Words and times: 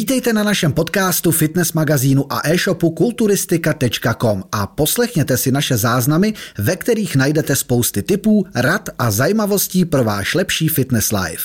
Vítejte 0.00 0.32
na 0.32 0.42
našem 0.42 0.72
podcastu, 0.72 1.32
fitness 1.32 1.72
magazínu 1.72 2.32
a 2.32 2.40
e-shopu 2.48 2.90
kulturistika.com 2.90 4.42
a 4.52 4.66
poslechněte 4.66 5.36
si 5.36 5.52
naše 5.52 5.76
záznamy, 5.76 6.34
ve 6.58 6.76
kterých 6.76 7.16
najdete 7.16 7.56
spousty 7.56 8.02
tipů, 8.02 8.46
rad 8.54 8.88
a 8.98 9.10
zajímavostí 9.10 9.84
pro 9.84 10.04
váš 10.04 10.34
lepší 10.34 10.68
fitness 10.68 11.12
life. 11.12 11.44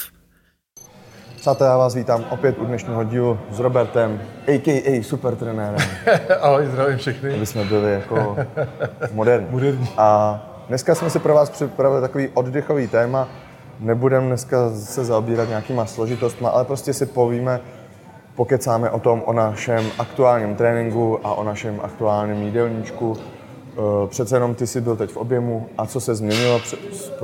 Přátelé, 1.36 1.70
já 1.70 1.78
vás 1.78 1.96
vítám 1.96 2.26
opět 2.30 2.56
u 2.60 2.66
dnešního 2.66 3.04
dílu 3.04 3.40
s 3.52 3.60
Robertem, 3.60 4.22
a.k.a. 4.48 5.04
super 5.04 5.36
trenérem, 5.36 5.88
Ahoj, 6.42 6.68
zdravím 6.72 6.98
všechny. 6.98 7.36
aby 7.36 7.46
jsme 7.46 7.66
byli 7.66 7.92
jako 7.92 8.38
moderní. 9.12 9.48
Moderní. 9.52 9.90
A 9.98 10.40
dneska 10.68 10.96
jsme 10.96 11.10
si 11.10 11.20
pro 11.20 11.34
vás 11.34 11.50
připravili 11.50 12.02
takový 12.02 12.30
oddechový 12.34 12.88
téma. 12.88 13.30
Nebudeme 13.80 14.28
dneska 14.28 14.58
se 14.76 15.06
zaobírat 15.06 15.50
nějakýma 15.50 15.86
složitostma, 15.86 16.50
ale 16.50 16.66
prostě 16.66 16.94
si 16.94 17.06
povíme, 17.06 17.62
pokecáme 18.36 18.90
o 18.90 19.00
tom, 19.00 19.24
o 19.26 19.34
našem 19.34 19.86
aktuálním 20.00 20.56
tréninku 20.56 21.20
a 21.24 21.34
o 21.34 21.44
našem 21.44 21.80
aktuálním 21.84 22.44
jídelníčku. 22.44 23.18
Eh, 23.18 24.08
Přece 24.08 24.36
jenom 24.36 24.56
ty 24.56 24.68
jsi 24.68 24.82
byl 24.82 24.96
teď 24.96 25.12
v 25.12 25.18
objemu 25.18 25.68
a 25.78 25.86
co 25.86 26.00
se 26.00 26.16
změnilo 26.16 26.62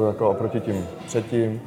jako 0.07 0.29
oproti 0.29 0.59
tím 0.59 0.87
předtím? 1.05 1.61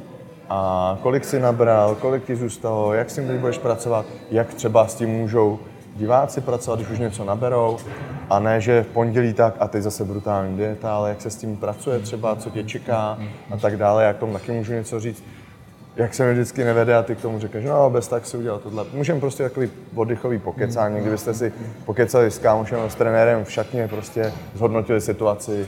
A 0.49 0.97
kolik 1.01 1.25
jsi 1.25 1.39
nabral, 1.39 1.95
kolik 1.95 2.25
ti 2.25 2.35
zůstalo, 2.35 2.93
jak 2.93 3.09
s 3.09 3.15
tím 3.15 3.37
budeš 3.37 3.57
pracovat, 3.57 4.05
jak 4.31 4.53
třeba 4.53 4.87
s 4.87 4.95
tím 4.95 5.09
můžou 5.09 5.59
diváci 5.95 6.41
pracovat, 6.41 6.79
když 6.79 6.91
už 6.91 6.99
něco 6.99 7.25
naberou? 7.25 7.77
A 8.29 8.39
ne, 8.39 8.61
že 8.61 8.83
v 8.83 8.87
pondělí 8.87 9.33
tak 9.33 9.55
a 9.59 9.67
teď 9.67 9.81
zase 9.81 10.05
brutální 10.05 10.57
dieta, 10.57 10.95
ale 10.95 11.09
jak 11.09 11.21
se 11.21 11.29
s 11.29 11.35
tím 11.35 11.57
pracuje 11.57 11.99
třeba, 11.99 12.35
co 12.35 12.49
tě 12.49 12.63
čeká 12.63 13.17
a 13.51 13.57
tak 13.57 13.77
dále, 13.77 14.03
jak 14.03 14.17
tomu 14.17 14.33
taky 14.33 14.51
můžu 14.51 14.73
něco 14.73 14.99
říct 14.99 15.23
jak 15.95 16.13
se 16.13 16.25
mi 16.25 16.33
vždycky 16.33 16.63
nevede 16.63 16.95
a 16.95 17.03
ty 17.03 17.15
k 17.15 17.21
tomu 17.21 17.39
řekneš, 17.39 17.65
no 17.65 17.89
bez 17.89 18.07
tak 18.07 18.25
si 18.25 18.37
udělal 18.37 18.59
tohle. 18.59 18.85
Můžeme 18.93 19.19
prostě 19.19 19.43
takový 19.43 19.69
oddychový 19.95 20.39
pokecání, 20.39 21.01
kdybyste 21.01 21.33
si 21.33 21.53
pokecali 21.85 22.31
s 22.31 22.39
kámošem, 22.39 22.79
s 22.89 22.95
trenérem 22.95 23.45
v 23.45 23.51
šatně, 23.51 23.87
prostě 23.87 24.33
zhodnotili 24.55 25.01
situaci 25.01 25.67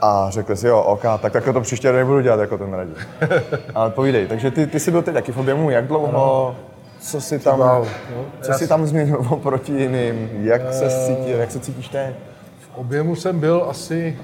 a 0.00 0.30
řekli 0.30 0.56
si, 0.56 0.66
jo, 0.66 0.80
OK, 0.80 1.02
tak 1.02 1.32
takhle 1.32 1.52
to 1.52 1.60
příště 1.60 1.92
nebudu 1.92 2.20
dělat, 2.20 2.40
jako 2.40 2.58
ten 2.58 2.74
radí. 2.74 2.94
Ale 3.74 3.90
povídej, 3.90 4.26
takže 4.26 4.50
ty, 4.50 4.66
ty 4.66 4.80
jsi 4.80 4.90
byl 4.90 5.02
teď 5.02 5.14
taky 5.14 5.32
v 5.32 5.38
objemu, 5.38 5.70
jak 5.70 5.86
dlouho, 5.86 6.56
co 7.00 7.20
si 7.20 7.38
tam, 7.38 7.58
Wow, 7.58 7.88
no, 8.16 8.24
co 8.40 8.52
si 8.52 8.68
tam 8.68 8.86
změnil 8.86 9.26
oproti 9.28 9.72
jiným, 9.80 10.28
jak 10.40 10.74
se 10.74 10.90
cítil, 11.06 11.38
jak 11.38 11.50
se 11.50 11.60
cítíš 11.60 11.88
teď? 11.88 12.14
V 12.60 12.76
objemu 12.78 13.16
jsem 13.16 13.40
byl 13.40 13.66
asi 13.70 14.18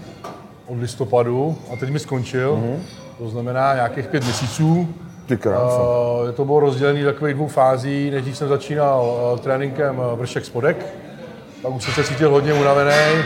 od 0.67 0.79
listopadu 0.81 1.59
a 1.73 1.77
teď 1.77 1.91
mi 1.91 1.99
skončil. 1.99 2.57
Mhm. 2.57 2.83
To 3.19 3.29
znamená 3.29 3.75
nějakých 3.75 4.07
pět 4.07 4.25
měsíců. 4.25 4.89
Ty 5.27 5.37
krása. 5.37 5.79
Uh, 5.79 6.31
to 6.31 6.45
bylo 6.45 6.61
rozdělené 6.61 7.03
do 7.03 7.13
takových 7.13 7.35
dvou 7.35 7.47
fází. 7.47 8.11
Nejdřív 8.11 8.37
jsem 8.37 8.49
začínal 8.49 9.31
uh, 9.33 9.39
tréninkem 9.39 9.99
uh, 9.99 10.19
vršek 10.19 10.45
spodek, 10.45 10.87
pak 11.63 11.73
už 11.73 11.85
jsem 11.85 11.95
se 11.95 12.05
cítil 12.05 12.31
hodně 12.31 12.53
unavený, 12.53 13.23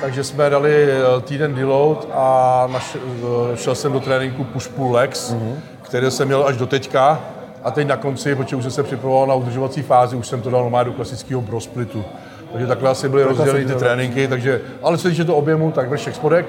takže 0.00 0.24
jsme 0.24 0.50
dali 0.50 0.88
týden 1.22 1.54
deload 1.54 2.08
a 2.12 2.68
naš, 2.72 2.96
uh, 2.96 3.54
šel 3.54 3.74
jsem 3.74 3.92
do 3.92 4.00
tréninku 4.00 4.44
push 4.44 4.68
pull 4.68 4.92
legs, 4.92 5.32
mm-hmm. 5.32 5.54
který 5.82 6.10
jsem 6.10 6.26
měl 6.28 6.44
až 6.46 6.56
do 6.56 6.66
teďka. 6.66 7.20
A 7.64 7.70
teď 7.70 7.86
na 7.86 7.96
konci, 7.96 8.34
protože 8.34 8.56
už 8.56 8.62
jsem 8.62 8.72
se 8.72 8.82
připravoval 8.82 9.26
na 9.26 9.34
udržovací 9.34 9.82
fázi, 9.82 10.16
už 10.16 10.26
jsem 10.26 10.42
to 10.42 10.50
dal 10.50 10.62
normálně 10.62 10.90
do 10.90 10.96
klasického 10.96 11.40
bro 11.40 11.60
splitu. 11.60 12.04
Takže 12.52 12.66
takhle 12.66 12.90
asi 12.90 13.08
byly 13.08 13.22
rozděleny 13.22 13.64
ty 13.64 13.74
tréninky, 13.74 14.28
takže, 14.28 14.60
ale 14.82 14.96
co 14.96 15.02
se 15.02 15.10
týče 15.10 15.24
to 15.24 15.36
objemu, 15.36 15.72
tak 15.72 15.88
vršek 15.88 16.14
spodek, 16.14 16.46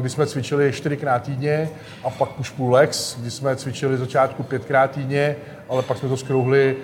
kdy 0.00 0.10
jsme 0.10 0.26
cvičili 0.26 0.72
čtyřikrát 0.72 1.22
týdně 1.22 1.70
a 2.04 2.10
pak 2.10 2.28
push 2.28 2.50
pull 2.50 2.72
legs, 2.72 3.16
kdy 3.20 3.30
jsme 3.30 3.56
cvičili 3.56 3.96
začátku 3.96 4.42
pětkrát 4.42 4.90
týdně, 4.90 5.36
ale 5.68 5.82
pak 5.82 5.98
jsme 5.98 6.08
to 6.08 6.16
skrouhli, 6.16 6.76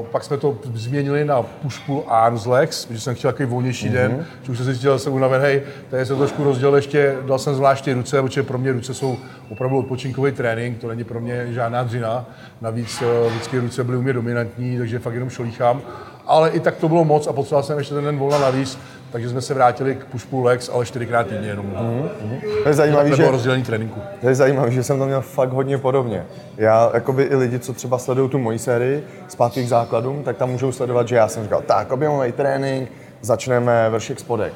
uh, 0.00 0.06
pak 0.06 0.24
jsme 0.24 0.36
to 0.36 0.58
změnili 0.74 1.24
na 1.24 1.42
push 1.42 1.78
pull 1.86 2.04
arms 2.08 2.46
legs, 2.46 2.84
protože 2.84 3.00
jsem 3.00 3.14
chtěl 3.14 3.32
takový 3.32 3.48
volnější 3.48 3.88
mm-hmm. 3.88 3.92
den, 3.92 4.26
že 4.42 4.52
už 4.52 4.58
jsem 4.58 4.66
si 4.66 4.74
cítil, 4.74 4.92
že 4.92 4.98
jsem 4.98 5.12
unaven, 5.12 5.40
hej, 5.40 5.62
tady 5.90 6.06
jsem 6.06 6.16
trošku 6.16 6.44
rozdělil 6.44 6.76
ještě, 6.76 7.16
dal 7.26 7.38
jsem 7.38 7.54
zvlášť 7.54 7.84
ty 7.84 7.92
ruce, 7.92 8.22
protože 8.22 8.42
pro 8.42 8.58
mě 8.58 8.72
ruce 8.72 8.94
jsou 8.94 9.16
opravdu 9.48 9.78
odpočinkový 9.78 10.32
trénink, 10.32 10.78
to 10.78 10.88
není 10.88 11.04
pro 11.04 11.20
mě 11.20 11.52
žádná 11.52 11.82
dřina, 11.82 12.26
navíc 12.60 13.02
uh, 13.02 13.30
vždycky 13.30 13.58
ruce 13.58 13.84
byly 13.84 13.98
u 13.98 14.02
mě 14.02 14.12
dominantní, 14.12 14.78
takže 14.78 14.98
fakt 14.98 15.14
jenom 15.14 15.30
šolíchám, 15.30 15.82
ale 16.26 16.50
i 16.50 16.60
tak 16.60 16.76
to 16.76 16.88
bylo 16.88 17.04
moc 17.04 17.26
a 17.26 17.32
potřeboval 17.32 17.62
jsem 17.62 17.78
ještě 17.78 17.94
ten 17.94 18.04
den 18.04 18.18
volna 18.18 18.38
navíc, 18.38 18.78
takže 19.12 19.28
jsme 19.28 19.40
se 19.40 19.54
vrátili 19.54 19.94
k 19.94 20.04
push 20.04 20.24
pull 20.24 20.44
legs, 20.44 20.68
ale 20.68 20.86
čtyřikrát 20.86 21.26
týdně 21.26 21.48
jenom. 21.48 21.66
Mm-hmm. 21.66 22.40
To 22.62 22.68
je 22.68 22.74
zajímavý, 22.74 23.10
To 23.10 23.16
že 23.16 23.30
rozdělení 23.30 23.62
tréninku. 23.62 24.00
To 24.20 24.28
je 24.28 24.34
zajímavé, 24.34 24.70
že 24.70 24.82
jsem 24.82 24.98
to 24.98 25.06
měl 25.06 25.20
fakt 25.20 25.52
hodně 25.52 25.78
podobně. 25.78 26.26
Já, 26.56 26.90
jakoby 26.94 27.22
i 27.22 27.36
lidi, 27.36 27.58
co 27.58 27.72
třeba 27.72 27.98
sledují 27.98 28.30
tu 28.30 28.38
moji 28.38 28.58
sérii 28.58 29.04
zpátky 29.28 29.64
k 29.64 29.68
základům, 29.68 30.22
tak 30.22 30.36
tam 30.36 30.50
můžou 30.50 30.72
sledovat, 30.72 31.08
že 31.08 31.16
já 31.16 31.28
jsem 31.28 31.42
říkal, 31.42 31.62
tak 31.66 31.92
objemový 31.92 32.32
trénink, 32.32 32.92
začneme 33.20 33.90
vršek 33.90 34.20
spodek. 34.20 34.52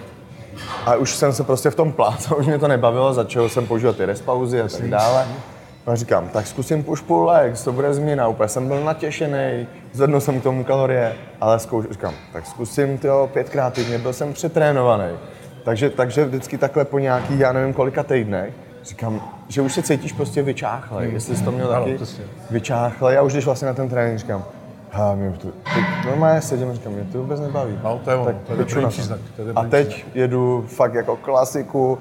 A 0.87 0.95
už 0.95 1.17
jsem 1.17 1.33
se 1.33 1.45
prostě 1.45 1.71
v 1.71 1.75
tom 1.75 1.93
plácal, 1.93 2.39
už 2.41 2.47
mě 2.47 2.59
to 2.59 2.69
nebavilo, 2.69 3.15
začal 3.15 3.49
jsem 3.49 3.67
používat 3.67 3.97
ty 3.97 4.07
respauzy 4.07 4.61
a 4.61 4.69
tak 4.69 4.91
dále. 4.91 5.27
A 5.87 5.95
říkám, 5.95 6.29
tak 6.29 6.47
zkusím 6.47 6.83
push 6.85 7.03
pull 7.03 7.27
legs, 7.27 7.65
to 7.65 7.73
bude 7.73 7.95
změna, 7.95 8.29
úplně 8.29 8.49
jsem 8.49 8.69
byl 8.69 8.85
natěšený, 8.85 9.67
zvednul 9.93 10.21
jsem 10.21 10.41
k 10.41 10.43
tomu 10.43 10.65
kalorie, 10.65 11.15
ale 11.41 11.59
zkouš, 11.59 11.87
říkám, 11.91 12.15
tak 12.33 12.47
zkusím 12.47 12.99
to 12.99 13.31
pětkrát 13.33 13.75
týdně, 13.75 13.99
byl 13.99 14.13
jsem 14.13 14.33
přetrénovaný. 14.33 15.15
Takže, 15.65 15.91
takže 15.91 16.25
vždycky 16.25 16.59
takhle 16.59 16.85
po 16.85 16.99
nějakých, 16.99 17.41
já 17.41 17.53
nevím 17.53 17.75
kolika 17.75 18.03
týdnech, 18.03 18.55
říkám, 18.83 19.21
že 19.49 19.63
už 19.63 19.73
se 19.73 19.83
cítíš 19.83 20.13
prostě 20.13 20.43
vyčáchlej, 20.43 21.13
jestli 21.13 21.37
jsi 21.37 21.45
to 21.45 21.53
měl 21.53 21.69
taky 21.69 21.95
přesně. 21.95 22.25
vyčáchlej 22.51 23.19
a 23.19 23.23
už 23.23 23.33
když 23.33 23.45
vlastně 23.45 23.69
na 23.69 23.75
ten 23.75 23.89
trénink 23.89 24.19
říkám, 24.19 24.45
ha, 24.91 25.15
mě 25.15 25.31
to, 25.31 25.49
teď 25.49 25.85
normálně 26.07 26.41
sedím 26.41 26.71
a 26.71 26.73
říkám, 26.73 26.93
mě 26.93 27.05
to 27.13 27.19
vůbec 27.19 27.41
nebaví. 27.41 27.79
No, 27.85 28.01
to 28.05 28.11
je 28.11 28.17
tak 28.25 28.37
to 28.47 28.53
je 28.53 28.83
to. 28.83 28.89
příznak, 28.89 29.21
to 29.37 29.43
je 29.43 29.53
A 29.57 29.65
teď 29.65 30.07
jedu 30.15 30.65
fakt 30.69 30.95
jako 30.95 31.17
klasiku, 31.17 31.99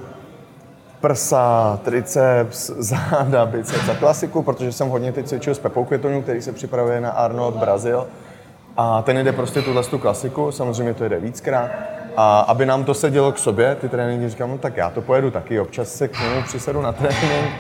prsa, 1.04 1.80
triceps, 1.84 2.72
záda, 2.78 3.46
biceps 3.46 3.90
a 3.90 3.96
klasiku, 3.96 4.44
protože 4.44 4.72
jsem 4.72 4.90
hodně 4.90 5.12
teď 5.12 5.26
cvičil 5.26 5.56
s 5.56 5.60
Pepou 5.60 5.86
Květonou, 5.86 6.22
který 6.22 6.42
se 6.42 6.52
připravuje 6.52 7.02
na 7.02 7.10
Arnold 7.10 7.56
Brazil. 7.56 8.08
A 8.78 9.02
ten 9.02 9.18
jde 9.18 9.32
prostě 9.32 9.62
tuhle 9.62 9.84
tu 9.84 9.98
klasiku, 9.98 10.52
samozřejmě 10.52 10.94
to 10.94 11.10
jde 11.10 11.20
víckrát. 11.20 11.72
A 12.18 12.40
aby 12.40 12.66
nám 12.66 12.84
to 12.84 12.94
sedělo 12.94 13.32
k 13.32 13.38
sobě, 13.38 13.76
ty 13.76 13.90
tréninky, 13.90 14.30
říkám, 14.30 14.50
no 14.50 14.58
tak 14.58 14.78
já 14.78 14.90
to 14.90 15.02
pojedu 15.02 15.32
taky, 15.32 15.60
občas 15.60 15.90
se 15.90 16.08
k 16.08 16.20
němu 16.22 16.44
přisedu 16.44 16.82
na 16.82 16.92
trénink. 16.92 17.52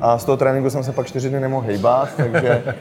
A 0.00 0.18
z 0.18 0.24
toho 0.24 0.36
tréninku 0.36 0.70
jsem 0.70 0.84
se 0.84 0.92
pak 0.92 1.06
čtyři 1.06 1.28
dny 1.28 1.40
nemohl 1.40 1.66
hejbat, 1.66 2.08
takže, 2.16 2.74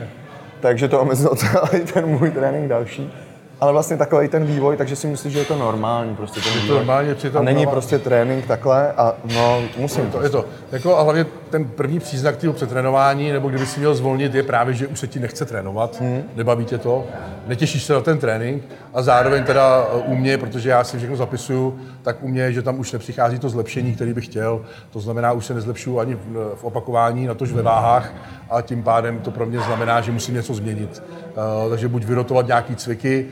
takže 0.59 0.87
to 0.87 1.01
omezilo 1.01 1.35
celý 1.35 1.85
ten 1.93 2.05
můj 2.05 2.31
trénink 2.31 2.67
další. 2.67 3.13
Ale 3.61 3.71
vlastně 3.71 3.97
takový 3.97 4.27
ten 4.27 4.45
vývoj, 4.45 4.77
takže 4.77 4.95
si 4.95 5.07
myslím, 5.07 5.31
že 5.31 5.39
je 5.39 5.45
to 5.45 5.55
normální 5.55 6.15
prostě 6.15 6.41
ten 6.41 6.61
vývoj. 6.61 6.77
normálně, 6.77 7.15
přitom 7.15 7.41
a 7.41 7.43
není 7.43 7.55
normální. 7.55 7.71
prostě 7.71 7.99
trénink 7.99 8.47
takhle 8.47 8.91
a 8.91 9.15
no 9.35 9.61
musím 9.77 10.11
To 10.11 10.21
je 10.21 10.29
to. 10.29 10.45
Jako, 10.71 10.97
a 10.97 11.01
hlavně 11.01 11.25
ten 11.49 11.65
první 11.65 11.99
příznak 11.99 12.37
toho 12.37 12.53
přetrénování, 12.53 13.31
nebo 13.31 13.49
kdyby 13.49 13.65
si 13.65 13.79
měl 13.79 13.95
zvolnit, 13.95 14.35
je 14.35 14.43
právě, 14.43 14.73
že 14.73 14.87
už 14.87 14.99
se 14.99 15.07
ti 15.07 15.19
nechce 15.19 15.45
trénovat, 15.45 15.99
hmm. 15.99 16.23
nebaví 16.35 16.65
tě 16.65 16.77
to, 16.77 17.05
netěšíš 17.47 17.83
se 17.83 17.93
na 17.93 18.01
ten 18.01 18.17
trénink 18.17 18.63
a 18.93 19.01
zároveň 19.01 19.43
teda 19.43 19.87
eh, 19.93 19.97
u 20.05 20.15
mě, 20.15 20.37
protože 20.37 20.69
já 20.69 20.83
si 20.83 20.97
všechno 20.97 21.15
zapisuju, 21.15 21.79
tak 22.01 22.23
u 22.23 22.27
mě, 22.27 22.53
že 22.53 22.61
tam 22.61 22.79
už 22.79 22.91
nepřichází 22.91 23.39
to 23.39 23.49
zlepšení, 23.49 23.95
který 23.95 24.13
bych 24.13 24.25
chtěl. 24.25 24.61
To 24.89 24.99
znamená, 24.99 25.31
už 25.31 25.45
se 25.45 25.53
nezlepšuju 25.53 25.99
ani 25.99 26.15
v, 26.15 26.55
v 26.55 26.63
opakování, 26.63 27.27
natož 27.27 27.51
ve 27.51 27.61
váhách 27.61 28.13
a 28.49 28.61
tím 28.61 28.83
pádem 28.83 29.19
to 29.19 29.31
pro 29.31 29.45
mě 29.45 29.59
znamená, 29.59 30.01
že 30.01 30.11
musím 30.11 30.35
něco 30.35 30.53
změnit. 30.53 31.03
Uh, 31.63 31.69
takže 31.69 31.87
buď 31.87 32.05
vyrotovat 32.05 32.47
nějaký 32.47 32.75
cviky, 32.75 33.27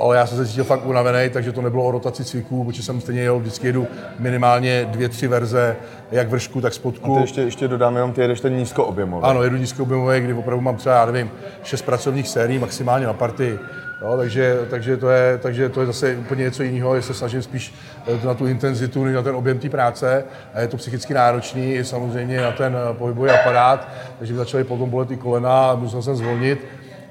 ale 0.00 0.16
já 0.16 0.26
jsem 0.26 0.38
se 0.38 0.46
cítil 0.46 0.64
fakt 0.64 0.86
unavený, 0.86 1.30
takže 1.30 1.52
to 1.52 1.62
nebylo 1.62 1.84
o 1.84 1.90
rotaci 1.90 2.24
cviků, 2.24 2.64
protože 2.64 2.82
jsem 2.82 3.00
stejně 3.00 3.20
jel, 3.20 3.38
vždycky 3.38 3.66
jedu 3.66 3.86
minimálně 4.18 4.84
dvě, 4.90 5.08
tři 5.08 5.28
verze, 5.28 5.76
jak 6.10 6.28
vršku, 6.28 6.60
tak 6.60 6.74
spodku. 6.74 7.14
Ty 7.14 7.20
ještě, 7.20 7.40
ještě 7.40 7.68
dodám 7.68 7.94
jenom, 7.94 8.12
ty 8.12 8.20
jedeš 8.20 8.40
ten 8.40 8.56
nízkoobjemový. 8.56 9.24
Ano, 9.24 9.42
jedu 9.42 9.56
nízkoobjemový, 9.56 10.20
kdy 10.20 10.34
opravdu 10.34 10.62
mám 10.62 10.76
třeba, 10.76 10.94
já 10.94 11.06
nevím, 11.06 11.30
šest 11.62 11.82
pracovních 11.82 12.28
sérií 12.28 12.58
maximálně 12.58 13.06
na 13.06 13.12
party. 13.12 13.58
Jo, 14.02 14.16
takže, 14.16 14.58
takže, 14.70 14.96
to 14.96 15.10
je, 15.10 15.38
takže 15.38 15.68
to 15.68 15.80
je 15.80 15.86
zase 15.86 16.16
úplně 16.16 16.44
něco 16.44 16.62
jiného, 16.62 16.96
že 16.96 17.02
se 17.02 17.14
snažím 17.14 17.42
spíš 17.42 17.74
eh, 18.06 18.26
na 18.26 18.34
tu 18.34 18.46
intenzitu, 18.46 19.04
než 19.04 19.14
na 19.14 19.22
ten 19.22 19.34
objem 19.34 19.58
té 19.58 19.68
práce. 19.68 20.24
A 20.54 20.60
je 20.60 20.68
to 20.68 20.76
psychicky 20.76 21.14
náročný, 21.14 21.74
i 21.74 21.84
samozřejmě 21.84 22.40
na 22.40 22.52
ten 22.52 22.76
eh, 22.76 22.94
pohybový 22.94 23.30
aparát, 23.30 23.88
takže 24.18 24.32
mi 24.32 24.38
začaly 24.38 24.64
potom 24.64 24.90
bolet 24.90 25.10
i 25.10 25.16
kolena, 25.16 25.74
musel 25.74 26.02
jsem 26.02 26.16
zvolnit. 26.16 26.66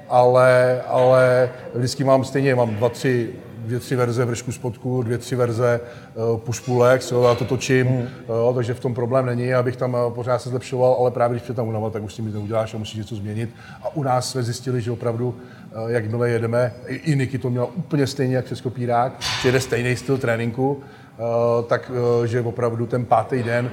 Ale, 0.08 0.82
ale 0.86 1.50
vždycky 1.74 2.04
mám 2.04 2.24
stejně, 2.24 2.54
mám 2.54 2.74
dva, 2.74 2.88
tři 2.88 3.30
dvě, 3.68 3.78
tři 3.78 3.96
verze 3.96 4.24
vršku 4.24 4.52
spodku, 4.52 5.02
dvě, 5.02 5.18
tři 5.18 5.36
verze 5.36 5.80
uh, 6.32 6.40
pull 6.64 6.78
legs, 6.78 7.12
jo, 7.12 7.22
já 7.22 7.34
to 7.34 7.44
točím, 7.44 7.86
hmm. 7.86 8.08
jo, 8.28 8.52
takže 8.54 8.74
v 8.74 8.80
tom 8.80 8.94
problém 8.94 9.26
není, 9.26 9.54
abych 9.54 9.76
tam 9.76 9.96
eh, 9.96 10.14
pořád 10.14 10.38
se 10.38 10.48
zlepšoval, 10.50 10.96
ale 11.00 11.10
právě 11.10 11.34
když 11.34 11.42
před 11.42 11.56
tam 11.56 11.68
unava, 11.68 11.90
tak 11.90 12.02
už 12.02 12.12
s 12.12 12.16
tím 12.16 12.24
nic 12.24 12.34
neuděláš 12.34 12.74
a 12.74 12.78
musíš 12.78 12.98
něco 12.98 13.16
změnit. 13.16 13.50
A 13.82 13.96
u 13.96 14.02
nás 14.02 14.30
jsme 14.30 14.42
zjistili, 14.42 14.80
že 14.80 14.90
opravdu, 14.90 15.28
uh, 15.28 15.90
jakmile 15.90 16.30
jedeme, 16.30 16.72
i, 16.86 16.94
i 16.94 17.16
Niky 17.16 17.38
to 17.38 17.50
měla 17.50 17.66
úplně 17.66 18.06
stejně 18.06 18.36
jak 18.36 18.44
přes 18.44 18.60
kopírák, 18.60 19.12
že 19.42 19.48
jede 19.48 19.60
stejný 19.60 19.96
styl 19.96 20.18
tréninku, 20.18 20.72
uh, 20.72 21.64
tak 21.66 21.90
uh, 21.90 22.24
že 22.24 22.40
opravdu 22.40 22.86
ten 22.86 23.04
pátý 23.04 23.42
den, 23.42 23.70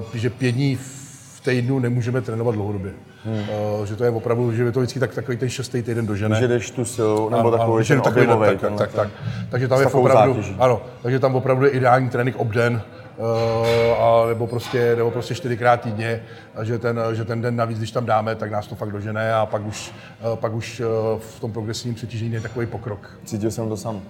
uh, 0.00 0.14
že 0.14 0.30
pět 0.30 0.52
dní 0.52 0.76
v 0.76 1.40
týdnu 1.44 1.78
nemůžeme 1.78 2.20
trénovat 2.20 2.54
dlouhodobě. 2.54 2.92
Hmm. 3.24 3.44
Uh, 3.80 3.86
že 3.86 3.96
to 3.96 4.04
je 4.04 4.10
opravdu, 4.10 4.52
že 4.52 4.62
je 4.62 4.72
to 4.72 4.80
vždycky 4.80 5.00
tak, 5.00 5.14
takový 5.14 5.36
ten 5.36 5.48
šestý 5.48 5.82
týden 5.82 6.06
dožene. 6.06 6.36
Že 6.36 6.48
jdeš 6.48 6.70
tu 6.70 6.84
silu, 6.84 7.28
nebo 7.28 7.48
ano, 7.48 7.58
takový, 7.58 7.76
ano, 7.76 7.84
ten 7.84 8.00
takový 8.00 8.26
tak, 8.26 8.60
tak, 8.60 8.76
tak, 8.78 8.92
tak, 8.92 9.08
Takže 9.50 9.68
tam 9.68 9.80
je 9.80 9.86
opravdu, 9.86 10.34
zátěží. 10.34 10.56
ano, 10.58 10.82
takže 11.02 11.18
tam 11.18 11.34
opravdu 11.34 11.64
je 11.64 11.70
ideální 11.70 12.10
trénink 12.10 12.36
obden, 12.36 12.82
Uh, 13.18 14.02
a 14.02 14.26
nebo 14.28 14.46
prostě, 14.46 14.96
nebo 14.96 15.10
prostě 15.10 15.34
čtyřikrát 15.34 15.80
týdně, 15.80 16.22
a 16.54 16.64
že 16.64 16.78
ten, 16.78 17.00
že 17.12 17.24
ten 17.24 17.42
den 17.42 17.56
navíc, 17.56 17.78
když 17.78 17.90
tam 17.90 18.06
dáme, 18.06 18.34
tak 18.34 18.50
nás 18.50 18.66
to 18.66 18.74
fakt 18.74 18.92
dožene 18.92 19.34
a 19.34 19.46
pak 19.46 19.66
už, 19.66 19.92
uh, 20.30 20.36
pak 20.36 20.52
už 20.52 20.80
uh, 20.80 20.86
v 21.20 21.40
tom 21.40 21.52
progresivním 21.52 21.94
přetížení 21.94 22.32
je 22.32 22.40
takový 22.40 22.66
pokrok. 22.66 23.18
Cítil 23.24 23.50
jsem 23.50 23.68
to 23.68 23.76
sám. 23.76 24.00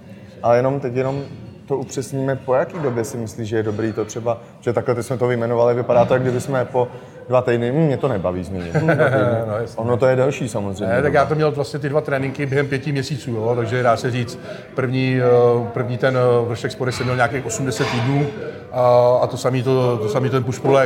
Ale 0.43 0.57
jenom 0.57 0.81
teď 0.81 0.95
jenom 0.95 1.23
to 1.67 1.77
upřesníme, 1.77 2.37
po 2.37 2.55
jaký 2.55 2.79
době 2.79 3.05
si 3.05 3.17
myslíš, 3.17 3.49
že 3.49 3.57
je 3.57 3.63
dobrý 3.63 3.93
to 3.93 4.05
třeba, 4.05 4.41
že 4.61 4.73
takhle 4.73 5.03
jsme 5.03 5.19
to 5.19 5.27
vyjmenovali, 5.27 5.75
vypadá 5.75 6.05
to, 6.05 6.15
jak 6.15 6.23
kdyby 6.23 6.41
jsme 6.41 6.65
po 6.65 6.89
dva 7.29 7.43
týdny, 7.43 7.73
hm, 7.73 7.87
mě 7.87 7.97
to 7.97 8.09
nebaví 8.09 8.45
změnit. 8.45 8.75
Hm, 8.75 8.87
no, 9.47 9.55
ono 9.77 9.97
to 9.97 10.07
je 10.07 10.17
delší 10.17 10.49
samozřejmě. 10.49 10.95
Ne, 10.95 11.03
tak 11.03 11.13
já 11.13 11.27
to 11.27 11.35
měl 11.35 11.51
vlastně 11.51 11.79
ty 11.79 11.89
dva 11.89 12.01
tréninky 12.01 12.47
během 12.47 12.67
pěti 12.67 12.93
měsíců, 12.93 13.31
jo, 13.31 13.53
takže 13.57 13.83
dá 13.83 13.97
se 13.97 14.11
říct, 14.11 14.39
první, 14.75 15.21
eh, 15.21 15.69
první 15.73 15.99
ten 15.99 16.17
eh, 16.17 16.49
vršek 16.49 16.73
spody 16.73 16.93
jsem 16.93 17.07
měl 17.07 17.17
nějakých 17.17 17.47
80 17.47 17.87
týdnů 17.91 18.27
a, 18.73 19.19
a 19.23 19.27
to 19.27 19.37
samý, 19.37 19.63
to, 19.63 19.99
to 19.99 20.09
samý 20.09 20.31
ten 20.31 20.45
push 20.45 20.59
pull 20.59 20.79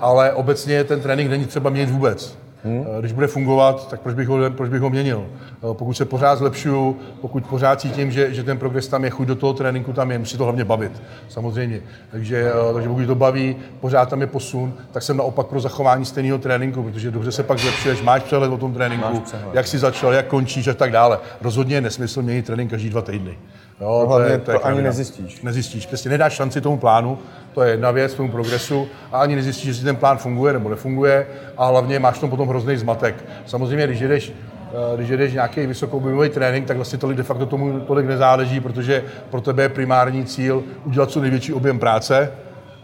ale 0.00 0.32
obecně 0.32 0.84
ten 0.84 1.00
trénink 1.00 1.30
není 1.30 1.44
třeba 1.44 1.70
měnit 1.70 1.90
vůbec. 1.90 2.38
Hmm. 2.64 2.84
Když 3.00 3.12
bude 3.12 3.26
fungovat, 3.26 3.90
tak 3.90 4.00
proč 4.00 4.14
bych 4.14 4.28
ho, 4.28 4.50
proč 4.50 4.70
bych 4.70 4.80
ho 4.80 4.90
měnil? 4.90 5.26
Eh, 5.30 5.58
pokud 5.72 5.94
se 5.94 6.04
pořád 6.04 6.38
zlepšuju, 6.38 6.96
pokud 7.20 7.46
pořád 7.46 7.80
cítím, 7.80 8.10
že, 8.10 8.34
že 8.34 8.42
ten 8.44 8.58
progres 8.58 8.88
tam 8.88 9.04
je, 9.04 9.10
chuť 9.10 9.28
do 9.28 9.34
toho 9.34 9.52
tréninku 9.52 9.92
tam 9.92 10.10
je, 10.10 10.18
musí 10.18 10.38
to 10.38 10.44
hlavně 10.44 10.64
bavit, 10.64 11.02
samozřejmě. 11.28 11.80
Takže, 12.10 12.52
eh, 12.70 12.74
takže 12.74 12.88
pokud 12.88 13.06
to 13.06 13.14
baví, 13.14 13.56
pořád 13.80 14.08
tam 14.08 14.20
je 14.20 14.26
posun, 14.26 14.74
tak 14.92 15.02
jsem 15.02 15.16
naopak 15.16 15.46
pro 15.46 15.60
zachování 15.60 16.04
stejného 16.04 16.38
tréninku, 16.38 16.82
protože 16.82 17.10
dobře 17.10 17.32
se 17.32 17.42
pak 17.42 17.58
zlepšuješ, 17.58 18.02
máš 18.02 18.22
přehled 18.22 18.52
o 18.52 18.58
tom 18.58 18.74
tréninku, 18.74 19.22
jak 19.52 19.66
si 19.66 19.78
začal, 19.78 20.12
jak 20.12 20.26
končíš 20.26 20.68
a 20.68 20.74
tak 20.74 20.92
dále. 20.92 21.18
Rozhodně 21.40 21.74
je 21.74 21.80
nesmysl 21.80 22.22
měnit 22.22 22.46
trénink 22.46 22.70
každý 22.70 22.90
dva 22.90 23.02
týdny. 23.02 23.38
Jo, 23.80 24.06
to, 24.08 24.20
je, 24.20 24.38
to, 24.38 24.50
je 24.50 24.58
to 24.58 24.66
ani 24.66 24.82
nezjistíš. 24.82 25.42
Nezjistíš, 25.42 25.86
přesně 25.86 26.10
nedáš 26.10 26.32
šanci 26.32 26.60
tomu 26.60 26.78
plánu, 26.78 27.18
to 27.54 27.62
je 27.62 27.70
jedna 27.70 27.90
věc, 27.90 28.14
tomu 28.14 28.30
progresu, 28.30 28.88
a 29.12 29.20
ani 29.20 29.36
nezjistíš, 29.36 29.66
jestli 29.66 29.84
ten 29.84 29.96
plán 29.96 30.18
funguje 30.18 30.52
nebo 30.52 30.68
nefunguje, 30.68 31.26
a 31.56 31.66
hlavně 31.66 31.98
máš 31.98 32.18
tam 32.18 32.30
potom 32.30 32.48
hrozný 32.48 32.76
zmatek. 32.76 33.24
Samozřejmě, 33.46 33.86
když 33.86 34.00
jedeš 34.00 34.32
eh, 34.32 34.96
když 34.96 35.08
jedeš 35.08 35.32
nějaký 35.32 35.66
vysokoobjemový 35.66 36.28
trénink, 36.28 36.66
tak 36.66 36.76
vlastně 36.76 36.98
tolik 36.98 37.16
de 37.16 37.22
facto 37.22 37.46
tomu 37.46 37.80
tolik 37.80 38.06
nezáleží, 38.06 38.60
protože 38.60 39.04
pro 39.30 39.40
tebe 39.40 39.62
je 39.62 39.68
primární 39.68 40.24
cíl 40.24 40.64
udělat 40.84 41.10
co 41.10 41.20
největší 41.20 41.52
objem 41.52 41.78
práce 41.78 42.32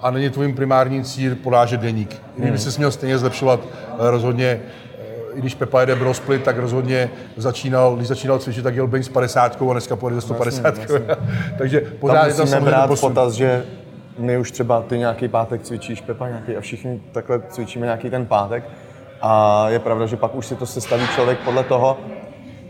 a 0.00 0.10
není 0.10 0.31
tvým 0.31 0.54
primární 0.54 1.04
cíl 1.04 1.37
podážet 1.37 1.81
deník. 1.81 2.22
Kdyby 2.34 2.48
hmm. 2.48 2.58
se 2.58 2.78
měl 2.78 2.90
stejně 2.90 3.19
zlepšovat 3.19 3.60
eh, 3.60 4.10
rozhodně 4.10 4.60
i 5.36 5.40
když 5.40 5.54
Pepa 5.54 5.80
jede 5.80 5.96
bro 5.96 6.14
split, 6.14 6.42
tak 6.42 6.58
rozhodně 6.58 7.10
začínal, 7.36 7.96
když 7.96 8.08
začínal 8.08 8.38
cvičit, 8.38 8.64
tak 8.64 8.74
jel 8.74 8.86
bench 8.86 9.04
s 9.04 9.08
50 9.08 9.62
a 9.70 9.72
dneska 9.72 9.96
pojede 9.96 10.20
150. 10.20 10.62
Vlastně, 10.62 10.98
vlastně. 10.98 11.16
Takže 11.58 11.80
pořád 11.80 12.14
tam 12.14 12.28
je 12.28 12.34
to 12.34 12.46
samozřejmě 12.46 12.70
brát 12.70 12.86
posun. 12.86 13.10
potaz, 13.10 13.32
že 13.32 13.64
my 14.18 14.38
už 14.38 14.50
třeba 14.50 14.82
ty 14.82 14.98
nějaký 14.98 15.28
pátek 15.28 15.62
cvičíš, 15.62 16.00
Pepa 16.00 16.28
nějaký 16.28 16.56
a 16.56 16.60
všichni 16.60 17.00
takhle 17.12 17.42
cvičíme 17.48 17.86
nějaký 17.86 18.10
ten 18.10 18.26
pátek. 18.26 18.64
A 19.22 19.64
je 19.68 19.78
pravda, 19.78 20.06
že 20.06 20.16
pak 20.16 20.34
už 20.34 20.46
si 20.46 20.56
to 20.56 20.66
sestaví 20.66 21.08
člověk 21.14 21.38
podle 21.38 21.64
toho, 21.64 21.98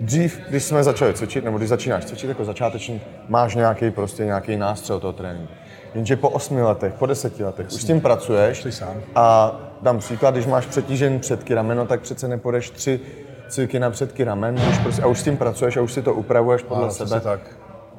Dřív, 0.01 0.41
když 0.49 0.65
jsme 0.65 0.85
začali 0.85 1.15
cvičit, 1.15 1.45
nebo 1.45 1.59
když 1.59 1.69
začínáš 1.69 2.05
cvičit 2.05 2.29
jako 2.29 2.45
začátečník, 2.45 3.03
máš 3.29 3.55
nějaký 3.55 3.91
prostě 3.91 4.25
nějaký 4.25 4.57
nástřel 4.57 5.01
toho 5.01 5.13
tréninku. 5.13 5.53
Jenže 5.95 6.17
po 6.17 6.29
osmi 6.29 6.63
letech, 6.63 6.93
po 6.93 7.07
deseti 7.07 7.45
letech 7.45 7.67
už 7.67 7.83
s 7.83 7.85
tím 7.85 8.01
pracuješ 8.01 8.67
a 9.15 9.57
dám 9.83 9.99
příklad, 9.99 10.35
když 10.35 10.47
máš 10.47 10.67
přetížen 10.67 11.21
předky 11.21 11.55
rameno, 11.55 11.87
tak 11.87 12.01
přece 12.01 12.29
nepodeš 12.29 12.71
tři 12.71 13.01
cviky 13.49 13.79
na 13.79 13.91
předky 13.91 14.25
ramen, 14.25 14.61
už 14.71 14.79
prostě, 14.79 15.03
a 15.03 15.07
už 15.07 15.21
s 15.21 15.23
tím 15.23 15.37
pracuješ 15.37 15.77
a 15.77 15.83
už 15.83 15.93
si 15.93 16.03
to 16.03 16.15
upravuješ 16.15 16.63
podle 16.63 16.85
ano, 16.85 16.93
sebe. 16.93 17.21
Tak. 17.21 17.41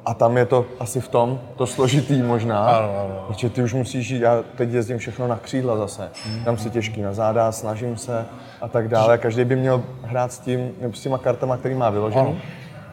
A 0.04 0.14
tam 0.14 0.36
je 0.36 0.46
to 0.46 0.66
asi 0.80 1.00
v 1.00 1.08
tom, 1.08 1.40
to 1.56 1.66
složitý 1.66 2.22
možná, 2.22 2.68
ano, 2.68 3.00
ano. 3.04 3.24
protože 3.26 3.50
ty 3.50 3.62
už 3.62 3.74
musíš 3.74 4.08
jít, 4.08 4.20
já 4.20 4.44
teď 4.56 4.72
jezdím 4.72 4.98
všechno 4.98 5.28
na 5.28 5.36
křídla 5.36 5.76
zase, 5.76 6.10
hmm. 6.24 6.44
dám 6.44 6.58
si 6.58 6.70
těžký 6.70 7.02
na 7.02 7.12
záda, 7.12 7.52
snažím 7.52 7.96
se 7.96 8.26
a 8.60 8.68
tak 8.68 8.88
dále. 8.88 9.18
Každý 9.18 9.44
by 9.44 9.56
měl 9.56 9.82
hrát 10.02 10.32
s 10.32 10.38
tím, 10.38 10.70
s 10.94 11.00
těma 11.00 11.18
kartama, 11.18 11.56
který 11.56 11.74
má 11.74 11.90
vyložený. 11.90 12.20
Ano. 12.20 12.36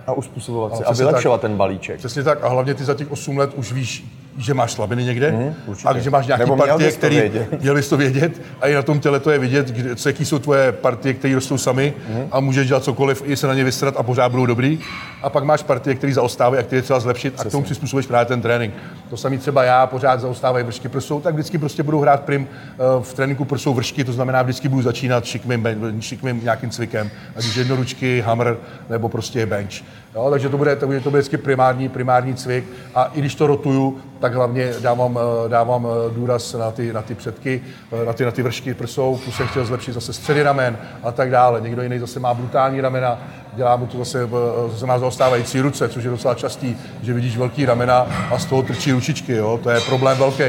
A 0.08 0.14
uspůsobovat 0.14 0.78
si 0.78 0.84
a 0.84 0.94
vylepšovat 0.94 1.42
ten 1.42 1.58
balíček. 1.58 1.98
Přesně 1.98 2.24
tak 2.24 2.44
a 2.44 2.48
hlavně 2.48 2.74
ty 2.74 2.84
za 2.84 2.94
těch 2.94 3.12
8 3.12 3.38
let 3.38 3.54
už 3.54 3.74
víš, 3.74 4.06
že 4.38 4.54
máš 4.54 4.72
slabiny 4.72 5.04
někde 5.04 5.32
mm, 5.32 5.54
a 5.86 6.00
že 6.00 6.10
máš 6.10 6.28
nějaký 6.28 6.40
Nebo 6.40 6.58
partie, 6.58 6.92
vědět. 7.10 7.62
měl 7.62 7.76
bys 7.76 7.90
to 7.90 7.98
vědět 7.98 8.42
a 8.62 8.68
i 8.68 8.74
na 8.74 8.82
tom 8.82 9.00
těle 9.00 9.20
to 9.20 9.32
je 9.32 9.40
vidět, 9.40 9.68
kde, 9.68 9.96
co, 9.96 10.10
jaký 10.10 10.26
jsou 10.26 10.40
tvoje 10.40 10.72
partie, 10.72 11.14
které 11.14 11.36
rostou 11.36 11.58
sami 11.58 11.94
mm. 12.10 12.28
a 12.32 12.40
můžeš 12.40 12.68
dělat 12.68 12.84
cokoliv, 12.84 13.24
i 13.26 13.36
se 13.36 13.48
na 13.48 13.54
ně 13.54 13.64
vystrat 13.64 13.96
a 13.98 14.04
pořád 14.04 14.30
budou 14.30 14.46
dobrý. 14.46 14.80
A 15.22 15.30
pak 15.30 15.44
máš 15.44 15.64
partie, 15.64 15.96
které 15.96 16.14
zaostávají 16.14 16.60
a 16.60 16.64
které 16.64 16.82
třeba 16.82 17.00
zlepšit 17.00 17.34
Přesně. 17.34 17.48
a 17.48 17.50
k 17.50 17.52
tomu 17.52 17.64
přizpůsobíš 17.64 18.08
právě 18.08 18.26
ten 18.26 18.42
trénink. 18.42 18.74
To 19.10 19.18
samý 19.18 19.38
třeba 19.38 19.64
já 19.64 19.88
pořád 19.88 20.20
zaostávají 20.20 20.66
vršky 20.66 20.90
prsou, 20.90 21.22
tak 21.22 21.34
vždycky 21.34 21.58
prostě 21.58 21.84
budu 21.84 22.00
hrát 22.00 22.24
prim 22.24 22.48
eh, 22.52 22.78
v 23.02 23.14
tréninku 23.14 23.46
prsou 23.46 23.74
vršky, 23.74 24.04
to 24.04 24.14
znamená 24.14 24.42
vždycky 24.42 24.70
budu 24.70 24.82
začínat 24.82 25.26
šikmým, 25.26 25.68
šikmým 26.00 26.44
nějakým 26.44 26.70
cvikem, 26.70 27.12
ať 27.36 27.46
už 27.46 27.56
jednoručky, 27.56 28.22
hammer 28.22 28.58
nebo 28.90 29.10
prostě 29.10 29.46
bench. 29.46 29.84
Jo, 30.16 30.28
takže 30.30 30.50
to 30.50 30.58
bude, 30.58 30.76
to 30.76 30.86
bude, 30.86 31.00
to 31.00 31.10
bude 31.10 31.22
vždycky 31.22 31.38
primární, 31.38 31.90
primární 31.90 32.36
cvik 32.36 32.66
a 32.96 33.04
i 33.14 33.20
když 33.20 33.36
to 33.36 33.48
rotuju, 33.48 33.98
tak 34.20 34.34
hlavně 34.34 34.74
dávám, 34.80 35.20
eh, 35.46 35.50
dávám 35.50 35.88
eh, 35.88 36.14
důraz 36.14 36.54
na 36.54 36.72
ty, 36.72 36.94
na 36.94 37.02
ty 37.02 37.16
předky, 37.16 37.62
eh, 38.02 38.06
na 38.06 38.14
ty, 38.14 38.26
na 38.26 38.32
ty 38.32 38.44
vršky 38.44 38.74
prsou, 38.74 39.20
plus 39.24 39.36
jsem 39.36 39.48
chtěl 39.48 39.66
zlepšit 39.66 39.94
zase 39.94 40.14
středy 40.14 40.44
ramen 40.44 40.78
a 41.04 41.12
tak 41.12 41.32
dále. 41.32 41.62
Někdo 41.62 41.82
jiný 41.82 42.00
zase 42.00 42.20
má 42.20 42.34
brutální 42.34 42.82
ramena, 42.82 43.20
dělá 43.54 43.76
mu 43.76 43.86
to 43.86 43.98
zase, 43.98 44.30
zase 44.72 44.86
má 44.86 45.00
zaostávající 45.00 45.62
ruce, 45.62 45.90
což 45.90 46.04
je 46.04 46.10
docela 46.10 46.34
častý, 46.34 46.76
že 47.02 47.14
vidíš 47.14 47.38
velký 47.38 47.66
ramena 47.66 48.08
a 48.32 48.40
z 48.40 48.46
toho 48.46 48.64
trčí 48.64 48.92
ručičky, 48.92 49.34
jo? 49.34 49.60
to 49.64 49.70
je 49.70 49.82
problém 49.82 50.18
velký. 50.18 50.44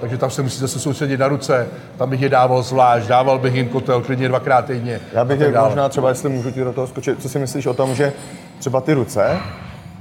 Takže 0.00 0.18
tam 0.18 0.30
se 0.30 0.42
musí 0.42 0.58
zase 0.58 0.80
soustředit 0.80 1.16
na 1.16 1.28
ruce, 1.28 1.68
tam 1.96 2.10
bych 2.10 2.20
je 2.20 2.28
dával 2.28 2.62
zvlášť, 2.62 3.06
dával 3.06 3.38
bych 3.38 3.54
jim 3.54 3.68
kotel 3.68 4.00
klidně 4.00 4.28
dvakrát 4.28 4.64
týdně. 4.64 5.00
Já 5.12 5.24
bych 5.24 5.40
je 5.40 5.52
možná 5.64 5.88
třeba, 5.88 6.08
jestli 6.08 6.28
můžu 6.28 6.50
ti 6.50 6.64
do 6.64 6.72
toho 6.72 6.86
skočit, 6.86 7.22
co 7.22 7.28
si 7.28 7.38
myslíš 7.38 7.66
o 7.66 7.74
tom, 7.74 7.94
že 7.94 8.12
třeba 8.62 8.80
ty 8.80 8.92
ruce, 8.92 9.38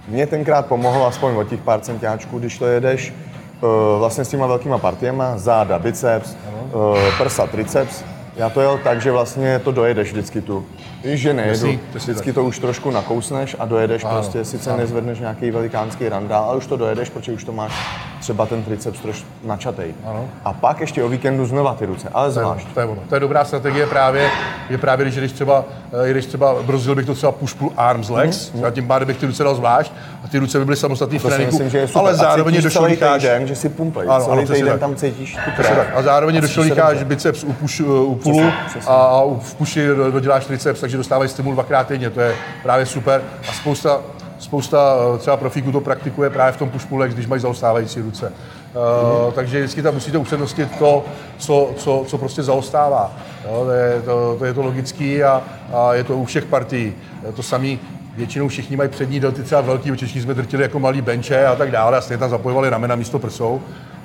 mě 0.07 0.27
tenkrát 0.27 0.65
pomohlo 0.65 1.07
aspoň 1.07 1.35
od 1.35 1.47
těch 1.47 1.61
pár 1.61 1.79
centiáčků, 1.79 2.39
když 2.39 2.57
to 2.57 2.65
jedeš 2.65 3.13
uh, 3.61 3.69
vlastně 3.99 4.25
s 4.25 4.29
těma 4.29 4.47
velkýma 4.47 4.77
partiema, 4.77 5.37
záda, 5.37 5.79
biceps, 5.79 6.35
uh, 6.73 6.97
prsa, 7.17 7.47
triceps, 7.47 8.03
já 8.35 8.49
to 8.49 8.61
jel 8.61 8.77
tak, 8.77 9.01
že 9.01 9.11
vlastně 9.11 9.59
to 9.59 9.71
dojedeš 9.71 10.11
vždycky 10.11 10.41
tu. 10.41 10.65
Víš, 11.03 11.21
že 11.21 11.33
nejedu, 11.33 11.53
Jasný, 11.53 11.79
vždycky 11.93 12.33
to 12.33 12.43
už 12.43 12.59
trošku 12.59 12.91
nakousneš 12.91 13.55
a 13.59 13.65
dojedeš 13.65 14.03
ano, 14.03 14.13
prostě, 14.13 14.45
sice 14.45 14.69
ano. 14.69 14.79
nezvedneš 14.79 15.19
nějaký 15.19 15.51
velikánský 15.51 16.09
randál, 16.09 16.43
ale 16.43 16.57
už 16.57 16.67
to 16.67 16.77
dojedeš, 16.77 17.09
protože 17.09 17.31
už 17.31 17.43
to 17.43 17.51
máš 17.51 17.71
třeba 18.19 18.45
ten 18.45 18.63
triceps 18.63 18.99
trošku 18.99 19.27
načatej. 19.43 19.93
Ano. 20.05 20.29
A 20.45 20.53
pak 20.53 20.81
ještě 20.81 21.03
o 21.03 21.09
víkendu 21.09 21.45
znova 21.45 21.73
ty 21.73 21.85
ruce, 21.85 22.09
ale 22.13 22.31
zvlášť. 22.31 22.67
To 22.73 22.79
je, 22.79 22.85
to 22.85 22.91
je, 22.93 22.99
to 23.09 23.15
je 23.15 23.19
dobrá 23.19 23.45
strategie 23.45 23.87
právě, 23.87 24.29
je 24.69 24.77
právě, 24.77 25.05
když 25.05 25.15
jdeš 25.15 25.31
třeba, 25.31 25.65
eh, 26.07 26.11
když 26.11 26.25
třeba 26.25 26.55
brozil 26.63 26.95
bych 26.95 27.05
to 27.05 27.13
třeba 27.13 27.31
push 27.31 27.53
pull 27.53 27.71
arms 27.77 28.09
legs, 28.09 28.51
mm, 28.51 28.65
a 28.65 28.69
tím 28.69 28.87
pádem 28.87 29.07
bych 29.07 29.17
ty 29.17 29.25
ruce 29.25 29.43
dal 29.43 29.55
zvlášť 29.55 29.91
a 30.23 30.27
ty 30.27 30.37
ruce 30.37 30.59
by 30.59 30.65
byly 30.65 30.77
samostatný 30.77 31.19
v 31.19 31.23
tréninku, 31.23 31.51
myslím, 31.51 31.69
že 31.69 31.77
je 31.77 31.87
ale 31.95 32.15
zároveň 32.15 32.61
do 32.61 32.69
šolíkáš. 32.69 33.21
Den, 33.21 33.47
že 33.47 33.55
si 33.55 33.69
pumplej, 33.69 34.07
ano, 34.09 34.25
celý 34.25 34.41
ano, 34.41 34.55
týden 34.55 34.79
tam 34.79 34.95
cítíš 34.95 35.37
tu 35.55 35.63
A 35.95 36.01
zároveň 36.01 36.41
do 36.41 36.47
šolíkáš 36.47 37.03
biceps 37.03 37.43
u, 37.43 37.53
push, 37.53 37.79
u 37.79 38.15
pulu 38.15 38.43
a, 38.87 38.93
a 38.93 39.23
v 39.39 39.55
puši 39.55 39.87
doděláš 40.11 40.45
triceps, 40.45 40.83
takže 40.91 40.97
dostávají 40.97 41.29
stimul 41.29 41.53
dvakrát 41.53 41.87
týdně, 41.87 42.09
to 42.09 42.19
je 42.19 42.35
právě 42.63 42.85
super. 42.85 43.23
A 43.49 43.53
spousta, 43.53 44.01
spousta 44.39 44.95
eh, 45.15 45.17
třeba 45.17 45.37
profíků 45.37 45.71
to 45.71 45.81
praktikuje 45.81 46.29
právě 46.29 46.51
v 46.51 46.57
tom 46.57 46.69
push 46.69 46.87
když 47.07 47.27
mají 47.27 47.41
zaostávající 47.41 48.01
ruce. 48.01 48.33
Uh, 48.73 49.33
takže 49.33 49.59
vždycky 49.59 49.81
tam 49.81 49.93
musíte 49.93 50.17
upřednostnit 50.17 50.79
to, 50.79 51.05
co, 51.37 51.71
co, 51.77 52.03
co 52.07 52.17
prostě 52.17 52.43
zaostává. 52.43 53.11
Jo, 53.45 53.63
to, 53.65 53.71
je, 53.71 54.01
to, 54.01 54.35
to 54.39 54.45
je 54.45 54.53
to 54.53 54.61
logický 54.61 55.23
a, 55.23 55.43
a 55.73 55.93
je 55.93 56.03
to 56.03 56.17
u 56.17 56.25
všech 56.25 56.45
partií. 56.45 56.93
To 57.35 57.43
samé 57.43 57.77
většinou 58.15 58.47
všichni 58.47 58.77
mají 58.77 58.89
přední 58.89 59.19
delty, 59.19 59.43
třeba 59.43 59.61
velký, 59.61 59.91
všichni 59.91 60.21
jsme 60.21 60.33
drtili 60.33 60.63
jako 60.63 60.79
malý 60.79 61.01
benče 61.01 61.45
a 61.45 61.55
tak 61.55 61.71
dále, 61.71 61.97
a 61.97 62.01
stejně 62.01 62.19
tam 62.19 62.29
zapojovali 62.29 62.69
ramena 62.69 62.95
místo 62.95 63.19
prsou 63.19 63.61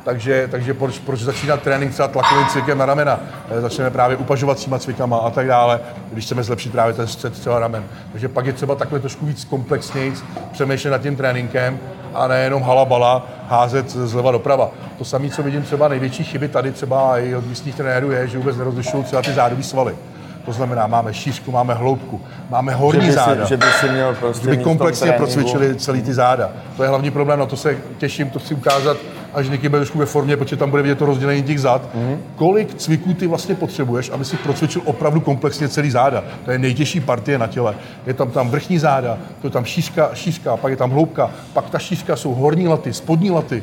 takže, 0.06 0.48
takže 0.50 0.74
proč, 0.74 0.98
proč 0.98 1.20
začínat 1.20 1.62
trénink 1.62 1.92
třeba 1.92 2.08
tlakovým 2.08 2.46
cvikem 2.46 2.78
na 2.78 2.86
ramena? 2.86 3.20
Eh, 3.50 3.60
začneme 3.60 3.90
právě 3.90 4.16
upažovacíma 4.16 4.78
cvikama 4.78 5.16
a 5.16 5.30
tak 5.30 5.46
dále, 5.46 5.80
když 6.12 6.24
chceme 6.24 6.42
zlepšit 6.42 6.72
právě 6.72 6.94
ten 6.94 7.06
střed 7.06 7.32
třeba 7.32 7.58
ramen. 7.58 7.84
Takže 8.12 8.28
pak 8.28 8.46
je 8.46 8.52
třeba 8.52 8.74
takhle 8.74 9.00
trošku 9.00 9.26
víc 9.26 9.44
komplexněji 9.44 10.14
přemýšlet 10.52 10.90
nad 10.90 11.02
tím 11.02 11.16
tréninkem 11.16 11.78
a 12.14 12.28
nejenom 12.28 12.62
halabala 12.62 13.26
házet 13.48 13.90
zleva 13.90 14.32
doprava. 14.32 14.70
To 14.98 15.04
samé, 15.04 15.30
co 15.30 15.42
vidím 15.42 15.62
třeba 15.62 15.88
největší 15.88 16.24
chyby 16.24 16.48
tady 16.48 16.72
třeba 16.72 17.18
i 17.18 17.34
od 17.34 17.46
místních 17.46 17.74
trenérů 17.74 18.10
je, 18.10 18.28
že 18.28 18.38
vůbec 18.38 18.56
nerozlišují 18.56 19.04
třeba 19.04 19.22
ty 19.22 19.32
zádový 19.32 19.62
svaly. 19.62 19.96
To 20.44 20.52
znamená, 20.52 20.86
máme 20.86 21.14
šířku, 21.14 21.52
máme 21.52 21.74
hloubku, 21.74 22.20
máme 22.50 22.74
horní 22.74 23.00
že 23.00 23.06
by 23.06 23.12
záda. 23.12 23.44
Si, 23.44 23.48
že 23.48 23.56
by 23.56 23.66
si 23.80 23.88
měl 23.88 24.14
prostě 24.14 24.48
by 24.48 24.56
komplexně 24.56 25.12
procvičili 25.12 25.74
celý 25.74 26.02
ty 26.02 26.14
záda. 26.14 26.50
To 26.76 26.82
je 26.82 26.88
hlavní 26.88 27.10
problém, 27.10 27.38
na 27.38 27.46
to 27.46 27.56
se 27.56 27.76
těším, 27.98 28.30
to 28.30 28.38
chci 28.38 28.54
ukázat 28.54 28.96
až 29.36 29.48
Niky 29.48 29.68
bude 29.68 29.80
trošku 29.80 29.98
ve 29.98 30.06
formě, 30.06 30.36
protože 30.36 30.56
tam 30.56 30.70
bude 30.70 30.82
vidět 30.82 30.98
to 30.98 31.06
rozdělení 31.06 31.42
těch 31.42 31.60
zad, 31.60 31.82
mm-hmm. 31.82 32.16
kolik 32.36 32.74
cviků 32.74 33.14
ty 33.14 33.26
vlastně 33.26 33.54
potřebuješ, 33.54 34.10
aby 34.10 34.24
si 34.24 34.36
procvičil 34.36 34.82
opravdu 34.84 35.20
komplexně 35.20 35.68
celý 35.68 35.90
záda. 35.90 36.24
To 36.44 36.50
je 36.50 36.58
nejtěžší 36.58 37.00
partie 37.00 37.38
na 37.38 37.46
těle. 37.46 37.74
Je 38.06 38.14
tam 38.14 38.30
tam 38.30 38.50
vrchní 38.50 38.78
záda, 38.78 39.18
to 39.40 39.46
je 39.46 39.50
tam 39.50 39.64
šířka, 39.64 40.10
šířka, 40.14 40.56
pak 40.56 40.70
je 40.70 40.76
tam 40.76 40.90
hloubka, 40.90 41.30
pak 41.52 41.70
ta 41.70 41.78
šířka 41.78 42.16
jsou 42.16 42.34
horní 42.34 42.68
laty, 42.68 42.92
spodní 42.92 43.30
laty. 43.30 43.62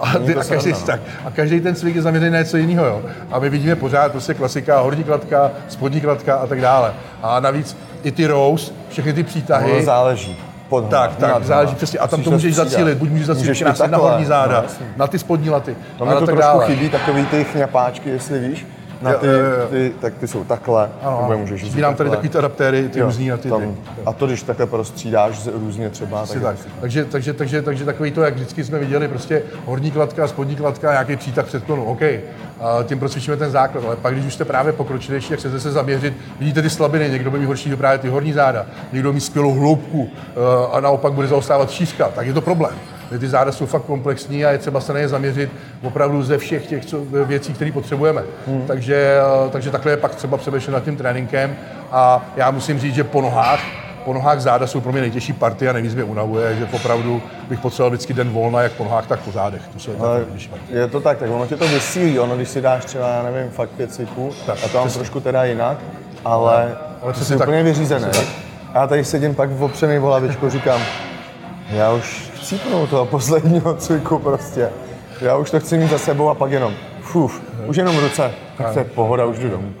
A, 0.00 0.18
ty, 0.18 0.36
a, 0.36 0.44
každý, 0.44 0.72
tak, 0.86 1.00
a 1.24 1.30
každý 1.30 1.60
ten 1.60 1.74
cvik 1.74 1.96
je 1.96 2.02
zaměřený 2.02 2.32
na 2.32 2.38
něco 2.38 2.56
jiného. 2.56 2.86
Jo. 2.86 3.02
A 3.30 3.38
my 3.38 3.50
vidíme 3.50 3.76
pořád 3.76 4.12
prostě 4.12 4.34
klasika, 4.34 4.80
horní 4.80 5.04
kladka, 5.04 5.50
spodní 5.68 6.00
kladka 6.00 6.34
a 6.34 6.46
tak 6.46 6.60
dále. 6.60 6.94
A 7.22 7.40
navíc 7.40 7.76
i 8.02 8.12
ty 8.12 8.26
rows, 8.26 8.72
všechny 8.88 9.12
ty 9.12 9.22
přítahy. 9.22 9.72
No, 9.78 9.84
záleží 9.84 10.51
pod 10.72 10.88
Tak, 10.88 11.16
tak, 11.16 11.44
záleží 11.44 11.74
přesně. 11.74 11.98
A 11.98 12.08
tam 12.08 12.22
to 12.22 12.30
můžeš 12.30 12.54
zacílit, 12.54 12.98
buď 12.98 13.10
můžeš 13.10 13.26
zacílit 13.26 13.48
můžeš 13.48 13.78
na 13.90 13.98
horní 13.98 14.24
záda, 14.24 14.64
no, 14.80 14.86
na 14.96 15.06
ty 15.06 15.18
spodní 15.18 15.50
laty. 15.50 15.76
To 15.98 16.06
mi 16.06 16.12
to 16.12 16.26
trošku 16.26 16.40
dále. 16.40 16.66
chybí, 16.66 16.90
takový 16.90 17.26
ty 17.26 17.44
chňapáčky, 17.44 18.10
jestli 18.10 18.38
víš, 18.38 18.66
na 19.02 19.12
ty, 19.12 19.26
ty, 19.70 19.92
tak 20.00 20.14
ty 20.14 20.28
jsou 20.28 20.44
takhle, 20.44 20.90
ano, 21.02 21.38
můžeš 21.38 21.62
Chybí 21.62 21.80
nám 21.80 21.94
tady 21.94 22.10
takový 22.10 22.28
ty 22.28 22.38
adaptéry, 22.38 22.88
ty 22.88 22.98
jo, 22.98 23.06
různý 23.06 23.28
na 23.28 23.36
ty, 23.36 23.48
tam, 23.48 23.60
ty. 23.60 24.02
A 24.06 24.12
to, 24.12 24.26
když 24.26 24.42
takhle 24.42 24.66
prostřídáš 24.66 25.48
různě 25.54 25.90
třeba. 25.90 26.26
Tak, 26.26 26.42
tak. 26.42 26.56
Takže, 26.80 27.04
takže, 27.04 27.32
takže, 27.32 27.62
takže, 27.62 27.84
takový 27.84 28.10
to, 28.10 28.22
jak 28.22 28.34
vždycky 28.34 28.64
jsme 28.64 28.78
viděli, 28.78 29.08
prostě 29.08 29.42
horní 29.66 29.90
kladka, 29.90 30.28
spodní 30.28 30.56
kladka, 30.56 30.90
nějaký 30.90 31.16
přítah 31.16 31.46
předklonu, 31.46 31.84
OK. 31.84 32.02
A 32.02 32.82
tím 32.84 32.98
procvičíme 32.98 33.36
ten 33.36 33.50
základ, 33.50 33.84
ale 33.84 33.96
pak, 33.96 34.14
když 34.14 34.26
už 34.26 34.34
jste 34.34 34.44
právě 34.44 34.72
pokročilejší, 34.72 35.32
jak 35.32 35.40
chcete 35.40 35.60
se 35.60 35.72
zaměřit, 35.72 36.14
vidíte 36.38 36.62
ty 36.62 36.70
slabiny, 36.70 37.10
někdo 37.10 37.30
by 37.30 37.38
mít 37.38 37.46
horší 37.46 37.76
právě 37.76 37.98
ty 37.98 38.08
horní 38.08 38.32
záda, 38.32 38.66
někdo 38.92 39.12
mít 39.12 39.20
skvělou 39.20 39.54
hloubku 39.54 40.10
eh, 40.10 40.32
a 40.72 40.80
naopak 40.80 41.12
bude 41.12 41.28
zaostávat 41.28 41.70
šířka, 41.70 42.08
tak 42.08 42.26
je 42.26 42.32
to 42.32 42.40
problém. 42.40 42.74
Ty 43.18 43.28
záda 43.28 43.52
jsou 43.52 43.66
fakt 43.66 43.82
komplexní 43.82 44.44
a 44.44 44.50
je 44.50 44.58
třeba 44.58 44.80
se 44.80 44.92
na 44.92 45.00
ně 45.00 45.08
zaměřit 45.08 45.50
opravdu 45.82 46.22
ze 46.22 46.38
všech 46.38 46.66
těch 46.66 46.84
věcí, 47.26 47.52
které 47.52 47.72
potřebujeme. 47.72 48.22
Hmm. 48.46 48.64
Takže, 48.66 49.18
takže 49.50 49.70
takhle 49.70 49.92
je 49.92 49.96
pak 49.96 50.14
třeba 50.14 50.36
přemýšlet 50.36 50.72
nad 50.72 50.84
tím 50.84 50.96
tréninkem 50.96 51.56
a 51.90 52.26
já 52.36 52.50
musím 52.50 52.78
říct, 52.78 52.94
že 52.94 53.04
po 53.04 53.20
nohách 53.20 53.60
po 54.04 54.12
nohách 54.12 54.40
záda 54.40 54.66
jsou 54.66 54.80
pro 54.80 54.92
mě 54.92 55.00
nejtěžší 55.00 55.32
partie 55.32 55.70
a 55.70 55.72
nejvíc 55.72 55.94
mě 55.94 56.04
unavuje, 56.04 56.56
že 56.56 56.68
opravdu 56.72 57.22
bych 57.48 57.60
potřeboval 57.60 57.90
vždycky 57.90 58.14
den 58.14 58.30
volna, 58.30 58.62
jak 58.62 58.72
po 58.72 58.84
nohách, 58.84 59.06
tak 59.06 59.20
po 59.20 59.32
zádech. 59.32 59.62
To 59.72 59.78
jsou 59.78 59.92
je 60.68 60.86
to 60.88 61.00
tak, 61.00 61.18
tak 61.18 61.30
ono 61.30 61.46
tě 61.46 61.56
to 61.56 61.68
vysílí, 61.68 62.18
ono 62.18 62.36
když 62.36 62.48
si 62.48 62.60
dáš 62.60 62.84
třeba, 62.84 63.08
já 63.08 63.22
nevím, 63.22 63.50
fakt 63.50 63.70
pět 63.70 63.92
cviků, 63.92 64.30
tak, 64.46 64.58
a 64.64 64.68
to 64.68 64.78
mám 64.78 64.90
trošku 64.90 65.20
teda 65.20 65.44
jinak, 65.44 65.78
ale, 66.24 66.76
ale 67.02 67.12
to 67.12 67.24
jsi 67.24 67.36
úplně 67.36 67.62
vyřízený. 67.62 68.06
A 68.74 68.80
já 68.80 68.86
tady 68.86 69.04
sedím 69.04 69.34
pak 69.34 69.50
v 69.50 69.62
opřený 69.62 69.98
volavičku, 69.98 70.50
říkám, 70.50 70.80
já 71.70 71.92
už 71.92 72.31
chcípnu 72.52 72.86
toho 72.86 73.06
posledního 73.06 73.74
cviku 73.74 74.18
prostě. 74.18 74.70
Já 75.20 75.36
už 75.36 75.50
to 75.50 75.60
chci 75.60 75.78
mít 75.78 75.90
za 75.90 75.98
sebou 75.98 76.28
a 76.28 76.34
pak 76.34 76.50
jenom, 76.50 76.74
fuf, 77.00 77.42
už 77.66 77.76
jenom 77.76 77.98
ruce, 77.98 78.34
tak 78.58 78.72
to 78.72 78.78
je 78.78 78.84
pohoda, 78.84 79.24
už 79.24 79.38
jdu 79.38 79.50
domů. 79.50 79.74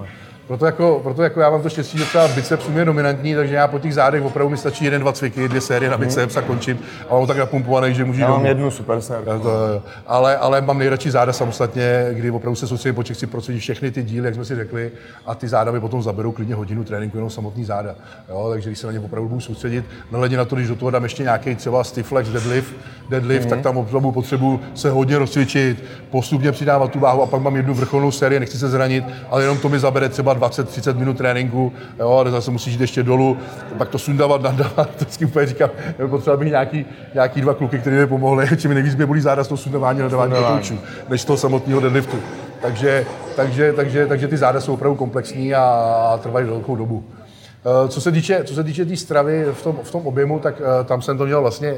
Proto 0.52 0.66
jako, 0.66 1.00
proto 1.02 1.22
jako 1.22 1.40
já 1.40 1.50
mám 1.50 1.62
to 1.62 1.68
štěstí, 1.68 1.98
že 1.98 2.04
třeba 2.04 2.28
biceps 2.28 2.68
je 2.68 2.84
dominantní, 2.84 3.34
takže 3.34 3.54
já 3.54 3.68
po 3.68 3.78
těch 3.78 3.94
zádech 3.94 4.22
opravdu 4.22 4.50
mi 4.50 4.56
stačí 4.56 4.84
jeden, 4.84 5.00
dva 5.00 5.12
cviky, 5.12 5.48
dvě 5.48 5.60
série 5.60 5.90
na 5.90 5.96
biceps 5.96 6.36
a 6.36 6.42
končím. 6.42 6.78
A 7.10 7.14
mám 7.14 7.26
tak 7.26 7.36
napumpovaný, 7.36 7.94
že 7.94 8.04
můžu 8.04 8.20
Já 8.20 8.28
mám 8.28 8.46
jednu 8.46 8.70
super 8.70 9.00
série. 9.00 9.26
ale, 10.06 10.36
ale 10.36 10.60
mám 10.60 10.78
nejradši 10.78 11.10
záda 11.10 11.32
samostatně, 11.32 12.06
kdy 12.12 12.30
opravdu 12.30 12.56
se 12.56 12.66
soustředím 12.66 12.94
po 12.94 13.02
chci 13.02 13.26
procvičit 13.26 13.60
všechny 13.60 13.90
ty 13.90 14.02
díly, 14.02 14.26
jak 14.26 14.34
jsme 14.34 14.44
si 14.44 14.54
řekli, 14.54 14.90
a 15.26 15.34
ty 15.34 15.48
záda 15.48 15.72
mi 15.72 15.80
potom 15.80 16.02
zaberou 16.02 16.32
klidně 16.32 16.54
hodinu 16.54 16.84
tréninku, 16.84 17.16
jenom 17.16 17.30
samotný 17.30 17.64
záda. 17.64 17.94
Jo, 18.28 18.48
takže 18.50 18.70
když 18.70 18.78
se 18.78 18.86
na 18.86 18.92
ně 18.92 19.00
opravdu 19.00 19.28
budu 19.28 19.40
soustředit, 19.40 19.84
nehledě 20.10 20.36
na 20.36 20.44
to, 20.44 20.56
když 20.56 20.68
do 20.68 20.76
toho 20.76 20.90
dám 20.90 21.02
ještě 21.02 21.22
nějaký 21.22 21.54
třeba 21.54 21.84
stiff 21.84 22.08
flex, 22.08 22.28
deadlift, 22.28 22.74
deadlift, 23.08 23.46
mm-hmm. 23.46 23.50
tak 23.50 23.60
tam 23.60 23.76
opravdu 23.76 24.12
potřebuji 24.12 24.60
se 24.74 24.90
hodně 24.90 25.18
rozcvičit, 25.18 25.84
postupně 26.10 26.52
přidávat 26.52 26.90
tu 26.90 27.00
váhu 27.00 27.22
a 27.22 27.26
pak 27.26 27.42
mám 27.42 27.56
jednu 27.56 27.74
vrcholnou 27.74 28.10
sérii, 28.10 28.40
nechci 28.40 28.58
se 28.58 28.68
zranit, 28.68 29.04
ale 29.30 29.42
jenom 29.42 29.58
to 29.58 29.68
mi 29.68 29.78
zabere 29.78 30.08
třeba 30.08 30.41
20-30 30.42 30.96
minut 30.96 31.16
tréninku, 31.16 31.72
jo, 31.98 32.24
a 32.26 32.30
zase 32.30 32.50
musíš 32.50 32.72
jít 32.72 32.80
ještě 32.80 33.02
dolů, 33.02 33.36
pak 33.78 33.88
to 33.88 33.98
sundávat, 33.98 34.42
nadávat, 34.42 34.90
to 34.90 35.04
vždycky 35.04 35.24
úplně 35.24 35.46
říkám, 35.46 35.70
potřeba 36.10 36.36
bych 36.36 36.48
nějaký, 36.48 36.86
nějaký 37.14 37.40
dva 37.40 37.54
kluky, 37.54 37.78
kteří 37.78 37.96
mi 37.96 38.06
pomohli, 38.06 38.48
či 38.56 38.68
mi 38.68 38.74
nejvíc 38.74 38.94
mě 38.94 39.06
bolí 39.06 39.20
záda 39.20 39.44
z 39.44 39.48
toho 39.48 39.58
sundávání 39.58 40.00
a 40.00 40.02
nadávání 40.02 40.34
koučů, 40.34 40.78
než 41.08 41.20
z 41.20 41.24
toho 41.24 41.36
samotného 41.36 41.80
deadliftu. 41.80 42.16
Takže, 42.62 43.06
takže, 43.36 43.72
takže, 43.72 44.06
takže 44.06 44.28
ty 44.28 44.36
záda 44.36 44.60
jsou 44.60 44.74
opravdu 44.74 44.96
komplexní 44.96 45.54
a 45.54 46.18
trvají 46.22 46.46
dlouhou 46.46 46.76
dobu. 46.76 47.04
Eh, 47.64 47.88
co 47.88 48.00
se 48.00 48.12
týče, 48.12 48.44
co 48.44 48.54
se 48.54 48.64
týče 48.64 48.84
té 48.84 48.88
tý 48.88 48.96
stravy 48.96 49.46
v 49.52 49.62
tom, 49.62 49.78
v 49.82 49.90
tom 49.90 50.06
objemu, 50.06 50.38
tak 50.38 50.60
uh, 50.60 50.86
tam 50.86 51.02
jsem 51.02 51.18
to 51.18 51.26
měl 51.26 51.40
vlastně 51.40 51.74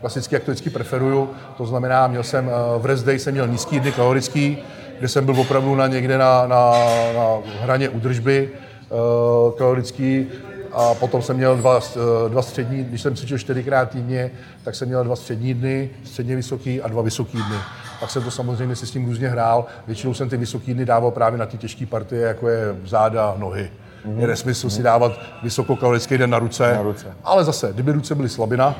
klasicky, 0.00 0.34
jak 0.34 0.44
to 0.44 0.50
vždycky 0.50 0.70
preferuju. 0.70 1.30
To 1.56 1.66
znamená, 1.66 2.06
měl 2.06 2.22
jsem 2.22 2.46
uh, 2.46 2.82
v 2.82 2.86
rest 2.86 3.04
day 3.04 3.18
jsem 3.18 3.32
měl 3.32 3.48
nízký 3.48 3.76
jídny 3.76 3.92
kalorický, 3.92 4.58
kde 5.00 5.08
jsem 5.08 5.24
byl 5.24 5.40
opravdu 5.40 5.74
na 5.74 5.86
někde 5.86 6.18
na, 6.18 6.46
na, 6.46 6.72
na 7.16 7.26
hraně 7.60 7.88
údržby 7.88 8.50
uh, 8.90 9.58
kalorický 9.58 10.26
a 10.72 10.94
potom 10.94 11.22
jsem 11.22 11.36
měl 11.36 11.56
dva, 11.56 11.80
dva 12.28 12.42
střední, 12.42 12.84
když 12.84 13.02
jsem 13.02 13.16
cvičil 13.16 13.38
čtyřikrát 13.38 13.90
týdně, 13.90 14.30
tak 14.64 14.74
jsem 14.74 14.88
měl 14.88 15.04
dva 15.04 15.16
střední 15.16 15.54
dny, 15.54 15.90
středně 16.04 16.36
vysoký 16.36 16.82
a 16.82 16.88
dva 16.88 17.02
vysoký 17.02 17.36
dny. 17.36 17.56
Pak 18.00 18.10
jsem 18.10 18.22
to 18.22 18.30
samozřejmě 18.30 18.76
si 18.76 18.86
s 18.86 18.90
tím 18.90 19.06
různě 19.06 19.28
hrál. 19.28 19.66
Většinou 19.86 20.14
jsem 20.14 20.28
ty 20.28 20.36
vysoký 20.36 20.74
dny 20.74 20.84
dával 20.84 21.10
právě 21.10 21.38
na 21.38 21.46
ty 21.46 21.58
těžké 21.58 21.86
partie, 21.86 22.22
jako 22.22 22.48
je 22.48 22.76
záda, 22.84 23.34
nohy. 23.38 23.70
Mm-hmm. 24.06 24.18
Je 24.18 24.26
nesmysl 24.26 24.66
mm-hmm. 24.66 24.70
si 24.70 24.82
dávat 24.82 25.12
vysokokalorický 25.42 26.18
den 26.18 26.30
na 26.30 26.38
ruce, 26.38 26.74
na 26.74 26.82
ruce. 26.82 27.06
Ale 27.24 27.44
zase, 27.44 27.72
kdyby 27.72 27.92
ruce 27.92 28.14
byly 28.14 28.28
slabina, 28.28 28.74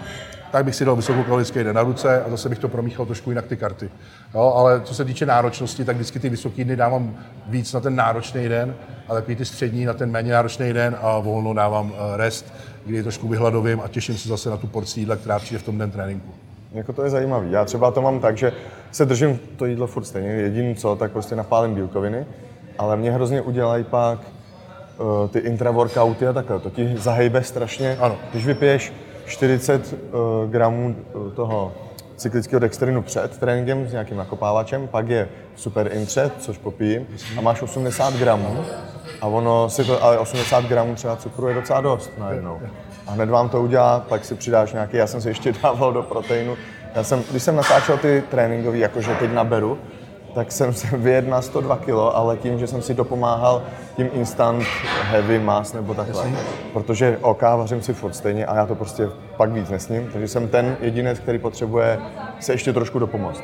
tak 0.51 0.65
bych 0.65 0.75
si 0.75 0.85
dal 0.85 0.97
vysokokalorický 0.97 1.65
den 1.65 1.77
na 1.77 1.83
ruce 1.83 2.23
a 2.23 2.31
zase 2.31 2.49
bych 2.49 2.59
to 2.59 2.69
promíchal 2.69 3.07
trošku 3.07 3.31
jinak 3.31 3.47
ty 3.47 3.57
karty. 3.57 3.91
Jo, 4.35 4.53
ale 4.57 4.81
co 4.81 4.95
se 4.95 5.05
týče 5.05 5.27
náročnosti, 5.27 5.85
tak 5.85 5.97
vždycky 5.97 6.19
ty 6.19 6.29
vysoké 6.29 6.65
dny 6.65 6.77
dávám 6.77 7.17
víc 7.47 7.73
na 7.73 7.81
ten 7.81 7.97
náročný 7.97 8.49
den, 8.49 8.75
a 9.09 9.15
takový 9.15 9.37
ty 9.37 9.45
střední 9.45 9.85
na 9.85 9.93
ten 9.93 10.11
méně 10.11 10.33
náročný 10.33 10.73
den 10.73 10.97
a 11.01 11.19
volno 11.19 11.55
dávám 11.55 11.93
eh, 11.95 12.17
rest, 12.17 12.55
kdy 12.87 13.03
trošku 13.03 13.29
vyhladovím 13.29 13.81
a 13.81 13.89
těším 13.89 14.19
se 14.19 14.29
zase 14.29 14.51
na 14.51 14.57
tu 14.57 14.67
porci 14.67 15.01
jídla, 15.01 15.17
která 15.17 15.39
přijde 15.39 15.59
v 15.59 15.63
tom 15.63 15.79
den 15.79 15.91
tréninku. 15.91 16.31
Jako 16.73 16.93
to 16.93 17.03
je 17.03 17.11
zajímavý. 17.11 17.51
Já 17.51 17.65
třeba 17.65 17.91
to 17.91 18.03
mám 18.03 18.21
tak, 18.21 18.37
že 18.37 18.53
se 18.91 19.07
držím 19.07 19.39
to 19.57 19.67
jídlo 19.67 19.87
furt 19.87 20.05
stejně. 20.05 20.29
Jediný 20.29 20.75
co, 20.75 20.97
tak 20.97 21.13
prostě 21.13 21.37
napálím 21.37 21.75
bílkoviny, 21.75 22.27
ale 22.79 22.97
mě 22.97 23.11
hrozně 23.11 23.43
udělají 23.43 23.85
pak 23.85 24.19
uh, 24.99 25.29
ty 25.29 25.39
intraworkouty 25.39 26.27
a 26.27 26.33
takhle. 26.33 26.59
To 26.59 26.71
ti 26.71 26.95
zahejbe 26.97 27.43
strašně. 27.43 27.97
Ano. 28.01 28.17
Když 28.33 28.47
vypiješ 28.47 28.93
40 29.31 29.93
uh, 29.93 29.99
eh, 30.09 30.49
gramů 30.51 30.97
eh, 30.99 31.35
toho 31.35 31.73
cyklického 32.17 32.61
dextrinu 32.61 33.03
před 33.03 33.39
tréninkem 33.39 33.89
s 33.89 33.93
nějakým 33.93 34.17
nakopávačem, 34.17 34.89
pak 34.89 35.09
je 35.09 35.29
super 35.57 35.91
intřet, 35.93 36.33
což 36.39 36.59
popijím, 36.59 37.07
a 37.39 37.41
máš 37.41 37.63
80 37.63 38.15
gramů 38.15 38.65
a 39.21 39.27
ono 39.27 39.71
si 39.71 39.85
to, 39.85 40.05
ale 40.05 40.19
80 40.19 40.65
gramů 40.65 40.95
třeba 40.95 41.17
cukru 41.17 41.49
je 41.49 41.55
docela 41.55 41.81
dost 41.81 42.11
najednou. 42.19 42.61
A 43.07 43.13
hned 43.13 43.29
vám 43.29 43.49
to 43.49 43.63
udělá, 43.63 44.01
pak 44.01 44.25
si 44.25 44.35
přidáš 44.35 44.73
nějaký, 44.73 44.97
já 44.97 45.07
jsem 45.07 45.21
si 45.21 45.29
ještě 45.29 45.53
dával 45.63 45.93
do 45.93 46.03
proteinu. 46.03 46.57
Já 46.95 47.05
jsem, 47.05 47.25
když 47.31 47.43
jsem 47.43 47.57
natáčel 47.57 47.99
ty 47.99 48.23
tréninkové, 48.31 48.79
jakože 48.79 49.15
teď 49.15 49.33
naberu, 49.33 49.79
tak 50.35 50.53
jsem 50.53 50.73
se 50.73 50.97
vyjednal 50.97 51.43
102 51.43 51.77
kg, 51.77 51.91
ale 52.15 52.37
tím, 52.37 52.59
že 52.59 52.67
jsem 52.67 52.83
si 52.83 52.95
dopomáhal 52.95 53.63
tím 53.97 54.11
instant 54.13 54.65
heavy 55.03 55.39
mass 55.39 55.73
nebo 55.73 55.95
takhle. 55.95 56.31
Protože 56.73 57.19
OK, 57.21 57.43
vařím 57.43 57.83
si 57.83 57.95
furt 57.95 58.13
stejně 58.13 58.47
a 58.47 58.57
já 58.57 58.67
to 58.67 58.75
prostě 58.75 59.09
pak 59.37 59.53
víc 59.53 59.71
nesním, 59.71 60.09
takže 60.13 60.29
jsem 60.29 60.49
ten 60.49 60.77
jedinec, 60.81 61.19
který 61.19 61.39
potřebuje 61.39 61.99
se 62.41 62.53
ještě 62.53 62.73
trošku 62.73 62.99
dopomoct. 62.99 63.43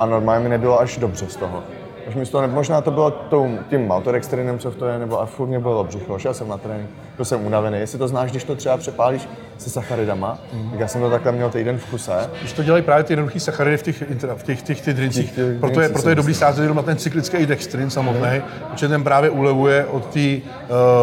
A 0.00 0.06
normálně 0.06 0.42
mi 0.42 0.48
nebylo 0.48 0.80
až 0.80 0.96
dobře 0.96 1.26
z 1.26 1.36
toho. 1.36 1.62
Až 2.08 2.14
mi 2.14 2.26
z 2.26 2.30
toho, 2.30 2.48
možná 2.48 2.80
to 2.80 2.90
bylo 2.90 3.10
tím, 3.10 3.58
tím 3.70 3.88
maltodextrinem, 3.88 4.58
co 4.58 4.70
v 4.70 4.76
to 4.76 4.86
je, 4.86 4.98
nebo 4.98 5.20
a 5.20 5.26
furt 5.26 5.46
mě 5.46 5.58
bylo 5.58 5.84
břicho, 5.84 6.18
šel 6.18 6.34
jsem 6.34 6.48
na 6.48 6.58
trénink, 6.58 6.90
byl 7.18 7.24
jsem 7.24 7.46
unavený. 7.46 7.78
Jestli 7.78 7.98
to 7.98 8.08
znáš, 8.08 8.30
když 8.30 8.44
to 8.44 8.56
třeba 8.56 8.76
přepálíš 8.76 9.28
se 9.58 9.70
sacharidama, 9.70 10.38
mm. 10.52 10.70
tak 10.70 10.80
já 10.80 10.88
jsem 10.88 11.00
to 11.00 11.10
takhle 11.10 11.32
měl 11.32 11.50
týden 11.50 11.78
v 11.78 11.86
kuse. 11.86 12.30
Když 12.40 12.52
to 12.52 12.62
dělají 12.62 12.82
právě 12.82 13.04
ty 13.04 13.12
jednoduché 13.12 13.40
sacharidy 13.40 13.76
v 13.76 13.82
těch, 13.82 14.02
v 14.36 14.42
těch, 14.42 14.62
těch, 14.62 14.80
těch 14.80 14.94
drincích, 14.94 15.38
proto, 15.60 15.80
je, 15.80 15.88
proto 15.88 16.08
je 16.08 16.14
dobrý 16.14 16.34
sázet 16.34 16.62
jenom 16.62 16.76
na 16.76 16.82
ten 16.82 16.96
cyklický 16.96 17.46
dextrin 17.46 17.90
samotný, 17.90 18.28
mm. 18.34 18.70
protože 18.70 18.88
ten 18.88 19.04
právě 19.04 19.30
ulevuje 19.30 19.86
od 19.86 20.06
té, 20.06 20.36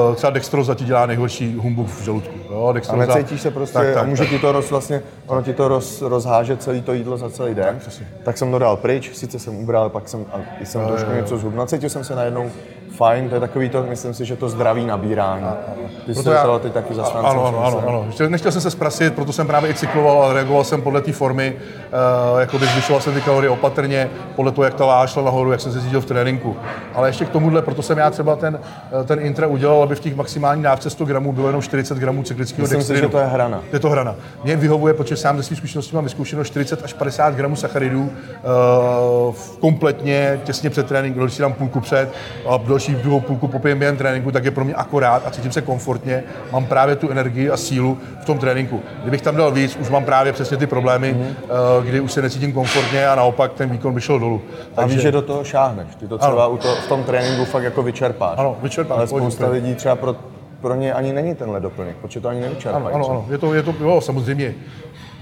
uh, 0.07 0.15
třeba 0.15 0.31
dextroza 0.31 0.75
ti 0.75 0.85
dělá 0.85 1.05
nejhorší 1.05 1.55
humbuk 1.55 1.87
v 1.87 2.03
žaludku. 2.03 2.39
Jo, 2.49 2.71
dextroza. 2.73 3.13
A 3.13 3.15
necítíš 3.15 3.41
se 3.41 3.51
prostě, 3.51 3.73
tak, 3.73 3.87
tak, 3.93 4.03
a 4.03 4.03
může 4.03 4.23
tak. 4.23 4.29
ti 4.29 4.39
to 4.39 4.51
roz, 4.51 4.71
vlastně, 4.71 5.01
ono 5.27 5.41
ti 5.41 5.53
to 5.53 5.67
roz, 5.67 6.01
rozháže 6.01 6.57
celý 6.57 6.81
to 6.81 6.93
jídlo 6.93 7.17
za 7.17 7.29
celý 7.29 7.55
den. 7.55 7.79
Tak, 7.85 7.93
tak 8.23 8.37
jsem 8.37 8.51
to 8.51 8.59
dal 8.59 8.77
pryč, 8.77 9.11
sice 9.13 9.39
jsem 9.39 9.55
ubral, 9.55 9.89
pak 9.89 10.09
jsem, 10.09 10.25
a 10.31 10.39
jsem 10.63 10.87
trošku 10.87 11.11
něco 11.11 11.37
zhubnul. 11.37 11.65
Cítil 11.65 11.89
jsem 11.89 12.03
se 12.03 12.15
najednou 12.15 12.51
fajn, 12.95 13.29
to 13.29 13.35
je 13.35 13.41
takový 13.41 13.69
to, 13.69 13.83
myslím 13.83 14.13
si, 14.13 14.25
že 14.25 14.35
to 14.35 14.49
zdraví 14.49 14.85
nabírání. 14.85 15.45
Ty 16.05 16.15
jsi 16.15 16.29
já, 16.29 16.59
teď 16.59 16.73
taky 16.73 16.93
zastáncem. 16.93 17.31
Ano, 17.31 17.45
ano, 17.45 17.65
ano, 17.65 17.83
ano. 17.87 18.03
Ještě 18.07 18.29
nechtěl 18.29 18.51
jsem 18.51 18.61
se 18.61 18.71
zprasit, 18.71 19.13
proto 19.13 19.33
jsem 19.33 19.47
právě 19.47 19.71
i 19.71 19.73
cykloval 19.73 20.23
a 20.23 20.33
reagoval 20.33 20.63
jsem 20.63 20.81
podle 20.81 21.01
té 21.01 21.11
formy, 21.11 21.55
uh, 22.33 22.39
jako 22.39 22.59
by 22.59 22.65
zvyšoval 22.65 23.01
jsem 23.01 23.13
ty 23.13 23.21
kalorie 23.21 23.49
opatrně, 23.49 24.09
podle 24.35 24.51
toho, 24.51 24.65
jak 24.65 24.73
ta 24.73 24.85
váha 24.85 25.07
šla 25.07 25.23
nahoru, 25.23 25.51
jak 25.51 25.61
jsem 25.61 25.71
se 25.71 25.81
cítil 25.81 26.01
v 26.01 26.05
tréninku. 26.05 26.55
Ale 26.93 27.09
ještě 27.09 27.25
k 27.25 27.29
tomuhle, 27.29 27.61
proto 27.61 27.81
jsem 27.81 27.97
já 27.97 28.09
třeba 28.09 28.35
ten, 28.35 28.59
eh, 29.01 29.03
ten 29.03 29.19
intra 29.19 29.47
udělal, 29.47 29.83
aby 29.83 29.95
v 29.95 29.99
těch 29.99 30.15
maximální 30.15 30.63
dávce 30.63 30.89
100 30.89 31.05
gramů 31.05 31.33
bylo 31.33 31.47
jenom 31.47 31.61
40 31.61 31.97
gramů 31.97 32.23
cyklického 32.23 32.63
Myslím 32.63 32.79
dextrinu. 32.79 32.99
si, 32.99 33.05
že 33.05 33.09
to 33.11 33.17
je 33.17 33.25
hrana. 33.25 33.61
Je 33.73 33.79
to 33.79 33.89
hrana. 33.89 34.15
Mě 34.43 34.55
vyhovuje, 34.55 34.93
protože 34.93 35.17
sám 35.17 35.37
ze 35.37 35.43
svých 35.43 35.59
zkušeností 35.59 35.95
mám 35.95 36.03
vyzkoušeno 36.03 36.43
40 36.43 36.83
až 36.83 36.93
50 36.93 37.35
gramů 37.35 37.55
sacharidů 37.55 38.01
uh, 38.01 39.35
kompletně 39.59 40.39
těsně 40.43 40.69
před 40.69 40.87
tréninkem, 40.87 41.23
když 41.23 41.33
si 41.33 41.41
dám 41.41 41.53
půlku 41.53 41.79
před 41.79 42.09
a 42.49 42.57
další 42.57 42.84
druhou 42.91 43.19
půlku 43.19 43.47
popijem 43.47 43.79
během 43.79 43.97
tréninku, 43.97 44.31
tak 44.31 44.45
je 44.45 44.51
pro 44.51 44.65
mě 44.65 44.73
akorát 44.73 45.27
a 45.27 45.29
cítím 45.31 45.51
se 45.51 45.61
komfortně. 45.61 46.23
Mám 46.51 46.65
právě 46.65 46.95
tu 46.95 47.09
energii 47.09 47.49
a 47.49 47.57
sílu 47.57 47.97
v 48.21 48.25
tom 48.25 48.37
tréninku. 48.39 48.81
Kdybych 49.01 49.21
tam 49.21 49.35
dal 49.35 49.51
víc, 49.51 49.75
už 49.75 49.89
mám 49.89 50.05
právě 50.05 50.33
přesně 50.33 50.57
ty 50.57 50.67
problémy, 50.67 51.13
mm-hmm. 51.15 51.83
kdy 51.83 51.99
už 51.99 52.11
se 52.11 52.21
necítím 52.21 52.53
komfortně 52.53 53.07
a 53.07 53.15
naopak 53.15 53.53
ten 53.53 53.69
výkon 53.69 53.93
by 53.93 54.01
šel 54.01 54.19
dolů. 54.19 54.41
A 54.77 54.85
víš, 54.85 55.01
že 55.01 55.11
do 55.11 55.21
toho 55.21 55.43
šáhneš. 55.43 55.95
Ty 55.99 56.07
to 56.07 56.17
třeba 56.17 56.47
u 56.47 56.57
to, 56.57 56.75
v 56.75 56.87
tom 56.87 57.03
tréninku 57.03 57.45
fakt 57.45 57.63
jako 57.63 57.83
vyčerpáš. 57.83 58.37
Ano, 58.37 58.57
vyčerpám. 58.61 58.97
Ale 58.97 59.07
spousta 59.07 59.49
lidí 59.49 59.75
třeba 59.75 59.95
pro, 59.95 60.15
pro 60.61 60.75
ně 60.75 60.93
ani 60.93 61.13
není 61.13 61.35
tenhle 61.35 61.59
doplněk, 61.59 61.95
protože 61.95 62.19
to 62.19 62.29
ani 62.29 62.41
nevyčerpají. 62.41 62.85
Ano, 62.85 62.95
ano, 62.95 63.09
ano. 63.09 63.25
Je 63.29 63.37
to, 63.37 63.53
je 63.53 63.63
to, 63.63 63.73
jo, 63.79 64.01
samozřejmě. 64.01 64.53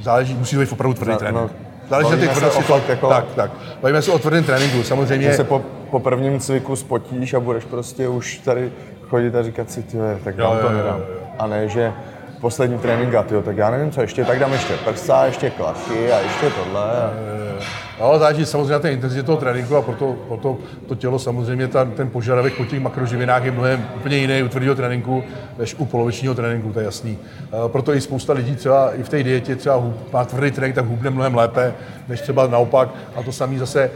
Záleží, 0.02 0.34
musí 0.34 0.58
být 0.58 0.72
opravdu 0.72 0.94
tvrdý 0.94 1.12
No, 1.12 1.18
trénink. 1.18 1.42
no, 1.42 1.50
Záleží 1.90 2.10
na 2.26 2.32
o 2.32 2.34
tvrdostí. 2.34 2.64
fakt 2.64 2.90
jako- 2.90 3.08
Tak, 3.10 3.26
tak. 3.36 3.52
Bavíme 3.82 4.02
se 4.02 4.12
o 4.12 4.20
tvrdém 4.20 4.44
tréninku. 4.44 4.84
Samozřejmě. 4.84 5.28
Že 5.28 5.34
se 5.34 5.44
po, 5.44 5.62
po 5.92 6.00
prvním 6.00 6.40
cviku 6.40 6.76
spotíš 6.76 7.34
a 7.34 7.40
budeš 7.40 7.66
prostě 7.66 8.08
už 8.08 8.38
tady 8.38 8.72
chodit 9.10 9.36
a 9.36 9.44
říkat 9.44 9.72
si, 9.72 9.84
tyhle, 9.84 10.18
tak 10.24 10.38
Jo, 10.38 10.48
to 10.62 10.68
jo, 10.68 10.72
jo, 10.72 10.78
nedám. 10.78 11.00
jo, 11.00 11.06
jo. 11.14 11.20
A 11.40 11.48
ne, 11.48 11.68
že 11.70 11.94
poslední 12.42 12.78
trénink 12.80 13.16
a 13.16 13.24
tyjo, 13.24 13.42
tak 13.42 13.58
já 13.58 13.70
nevím 13.72 13.92
co, 13.92 14.02
ještě 14.02 14.26
tak 14.26 14.40
dám 14.40 14.54
ještě 14.54 14.74
prsa, 14.74 15.26
ještě 15.26 15.50
klasky 15.50 16.12
a 16.12 16.20
ještě 16.20 16.50
tohle. 16.50 16.82
A... 16.82 17.12
Jo, 17.60 17.66
záleží 18.00 18.46
samozřejmě 18.46 18.74
na 18.74 18.80
té 18.80 18.92
intenzitě 18.92 19.24
toho 19.24 19.38
tréninku 19.38 19.76
a 19.76 19.82
proto, 19.82 20.16
proto 20.28 20.58
to 20.88 20.96
tělo 20.96 21.20
samozřejmě 21.20 21.68
ta, 21.68 21.86
ten 21.86 22.10
požadavek 22.10 22.54
po 22.54 22.66
těch 22.66 22.80
makroživinách 22.80 23.46
je 23.46 23.52
mnohem 23.52 23.88
úplně 23.96 24.18
jiný 24.18 24.44
u 24.44 24.48
tvrdého 24.48 24.76
tréninku 24.76 25.24
než 25.58 25.76
u 25.78 25.86
polovičního 25.86 26.36
tréninku, 26.36 26.74
to 26.74 26.80
je 26.80 26.86
jasný. 26.86 27.18
E, 27.66 27.70
Proto 27.70 27.94
i 27.94 28.02
spousta 28.02 28.34
lidí 28.34 28.56
třeba 28.56 28.94
i 28.94 29.04
v 29.04 29.10
té 29.10 29.24
dietě 29.24 29.56
třeba 29.56 29.84
má 30.14 30.26
tvrdý 30.26 30.52
trénink, 30.52 30.76
tak 30.76 30.86
hubne 30.86 31.10
mnohem 31.10 31.36
lépe, 31.36 31.74
než 32.08 32.22
třeba 32.22 32.48
naopak. 32.48 32.90
A 33.16 33.24
to 33.24 33.32
samý 33.32 33.58
zase 33.58 33.84
e, 33.84 33.90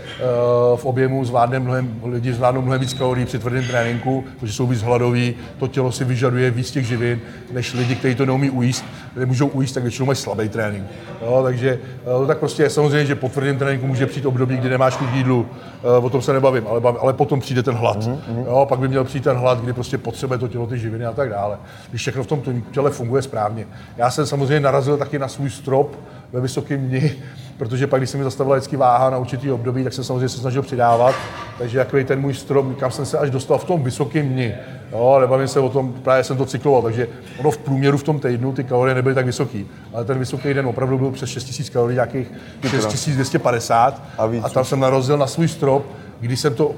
v 0.75 0.85
objemu 0.85 1.25
zvládne 1.25 1.59
mnohem, 1.59 2.01
lidi 2.03 2.33
zvládnou 2.33 2.61
mnohem 2.61 2.81
víc 2.81 2.93
kalorií 2.93 3.25
při 3.25 3.39
tvrdém 3.39 3.63
tréninku, 3.63 4.23
protože 4.39 4.53
jsou 4.53 4.67
víc 4.67 4.81
hladoví, 4.81 5.35
to 5.59 5.67
tělo 5.67 5.91
si 5.91 6.05
vyžaduje 6.05 6.51
víc 6.51 6.71
těch 6.71 6.87
živin, 6.87 7.21
než 7.51 7.73
lidi, 7.73 7.95
kteří 7.95 8.15
to 8.15 8.25
neumí 8.25 8.49
ujíst, 8.49 8.85
nemůžou 9.15 9.47
ujíst, 9.47 9.73
tak 9.73 9.83
většinou 9.83 10.05
mají 10.05 10.15
slabý 10.15 10.49
trénink. 10.49 10.83
Jo, 11.21 11.41
takže 11.43 11.79
e, 12.23 12.27
tak 12.27 12.37
prostě 12.37 12.63
je 12.63 12.69
samozřejmě, 12.69 13.05
že 13.05 13.15
po 13.15 13.29
tvrdém 13.29 13.57
tréninku 13.57 13.86
může 13.87 14.05
přijít 14.05 14.25
období, 14.25 14.57
kdy 14.57 14.69
nemáš 14.69 14.95
chuť 14.95 15.09
jídlu, 15.13 15.45
eh, 15.83 15.87
o 15.87 16.09
tom 16.09 16.21
se 16.21 16.33
nebavím, 16.33 16.67
ale, 16.67 16.81
ale 16.99 17.13
potom 17.13 17.39
přijde 17.39 17.63
ten 17.63 17.75
hlad. 17.75 17.97
Mm-hmm. 17.97 18.45
Jo, 18.45 18.65
pak 18.69 18.79
by 18.79 18.87
měl 18.87 19.03
přijít 19.03 19.23
ten 19.23 19.37
hlad, 19.37 19.61
kdy 19.61 19.73
prostě 19.73 19.97
potřebuje 19.97 20.39
to 20.39 20.47
tělo 20.47 20.67
ty 20.67 20.79
živiny 20.79 21.05
a 21.05 21.11
tak 21.13 21.29
dále. 21.29 21.57
Když 21.89 22.01
všechno 22.01 22.23
v 22.23 22.27
tom 22.27 22.41
těle 22.71 22.91
funguje 22.91 23.21
správně. 23.21 23.67
Já 23.97 24.11
jsem 24.11 24.25
samozřejmě 24.25 24.59
narazil 24.59 24.97
taky 24.97 25.19
na 25.19 25.27
svůj 25.27 25.49
strop 25.49 25.95
ve 26.33 26.41
vysokém 26.41 26.87
dni, 26.87 27.11
protože 27.57 27.87
pak, 27.87 27.99
když 27.99 28.09
se 28.09 28.17
mi 28.17 28.23
zastavila 28.23 28.55
vždycky 28.55 28.77
váha 28.77 29.09
na 29.09 29.17
určitý 29.17 29.51
období, 29.51 29.83
tak 29.83 29.93
jsem 29.93 30.03
samozřejmě 30.03 30.29
se 30.29 30.37
snažil 30.37 30.61
přidávat. 30.61 31.15
Takže 31.57 31.77
takový 31.77 32.03
ten 32.03 32.21
můj 32.21 32.33
strop, 32.33 32.79
kam 32.79 32.91
jsem 32.91 33.05
se 33.05 33.17
až 33.17 33.29
dostal 33.29 33.57
v 33.57 33.63
tom 33.63 33.83
vysokém 33.83 34.29
dni. 34.29 34.55
Jo, 34.91 35.17
nebavím 35.21 35.47
se 35.47 35.59
o 35.59 35.69
tom, 35.69 35.93
právě 35.93 36.23
jsem 36.23 36.37
to 36.37 36.45
cykloval, 36.45 36.81
takže 36.81 37.07
ono 37.39 37.51
v 37.51 37.57
průměru 37.57 37.97
v 37.97 38.03
tom 38.03 38.19
týdnu 38.19 38.53
ty 38.53 38.63
kalorie 38.63 38.95
nebyly 38.95 39.15
tak 39.15 39.25
vysoký. 39.25 39.67
Ale 39.93 40.05
ten 40.05 40.19
vysoký 40.19 40.53
den 40.53 40.67
opravdu 40.67 40.97
byl 40.97 41.11
přes 41.11 41.29
6000 41.29 41.69
kalorií, 41.69 41.95
nějakých 41.95 42.31
6250. 42.69 44.03
A 44.17 44.29
a 44.43 44.49
tam 44.49 44.65
jsem 44.65 44.79
narazil 44.79 45.17
na 45.17 45.27
svůj 45.27 45.47
strop, 45.47 45.85
když 46.19 46.39
jsem 46.39 46.53
to, 46.55 46.71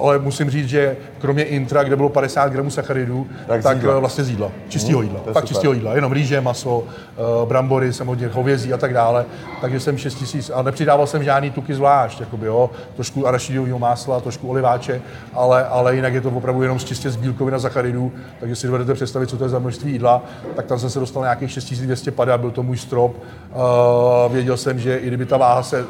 ale 0.00 0.18
musím 0.18 0.50
říct, 0.50 0.68
že 0.68 0.96
kromě 1.18 1.44
intra, 1.44 1.82
kde 1.82 1.96
bylo 1.96 2.08
50 2.08 2.52
gramů 2.52 2.70
sacharidů, 2.70 3.26
Tak 3.46 3.62
tak, 3.62 3.76
z 3.76 3.80
jídla. 3.80 3.96
eh, 3.96 4.00
vlastně 4.00 4.24
z 4.24 4.30
jídla, 4.30 4.50
čistého 4.68 5.02
jídla, 5.02 5.20
je 5.26 5.32
fakt 5.32 5.44
čistého 5.44 5.72
jídla, 5.72 5.94
jenom 5.94 6.12
rýže, 6.12 6.40
maso, 6.40 6.84
eh, 6.86 7.46
brambory, 7.46 7.92
jsem 7.92 8.06
hodně 8.06 8.28
hovězí 8.28 8.72
a 8.72 8.76
tak 8.76 8.94
dále, 8.94 9.24
takže 9.60 9.80
jsem 9.80 9.98
6 9.98 10.14
tisíc 10.14 10.50
a 10.54 10.62
nepřidával 10.62 11.06
jsem 11.06 11.24
žádný 11.24 11.50
tuky 11.50 11.74
zvlášť, 11.74 12.20
jakoby, 12.20 12.46
jo, 12.46 12.70
trošku 12.94 13.26
arašidového 13.26 13.78
másla, 13.78 14.20
trošku 14.20 14.48
oliváče, 14.48 15.02
ale, 15.34 15.64
ale 15.64 15.96
jinak 15.96 16.14
je 16.14 16.20
to 16.20 16.30
opravdu 16.30 16.62
jenom 16.62 16.78
z 16.78 16.84
čistě 16.84 17.10
z 17.10 17.16
bílkovin 17.16 17.54
a 17.54 17.58
sacharidů, 17.58 18.12
takže 18.40 18.56
si 18.56 18.66
dovedete 18.66 18.94
představit, 18.94 19.26
co 19.26 19.36
to 19.36 19.44
je 19.44 19.50
za 19.50 19.58
množství 19.58 19.92
jídla, 19.92 20.22
tak 20.56 20.66
tam 20.66 20.78
jsem 20.78 20.90
se 20.90 21.00
dostal 21.00 21.22
na 21.22 21.26
nějakých 21.26 21.50
6250 21.50 22.34
a 22.34 22.38
byl 22.38 22.50
to 22.50 22.62
můj 22.62 22.76
strop. 22.76 23.16
Uh, 23.16 24.32
věděl 24.32 24.56
jsem, 24.56 24.78
že 24.78 24.96
i 24.96 25.06
kdyby 25.06 25.26
ta 25.26 25.36
váha 25.36 25.62
se 25.62 25.84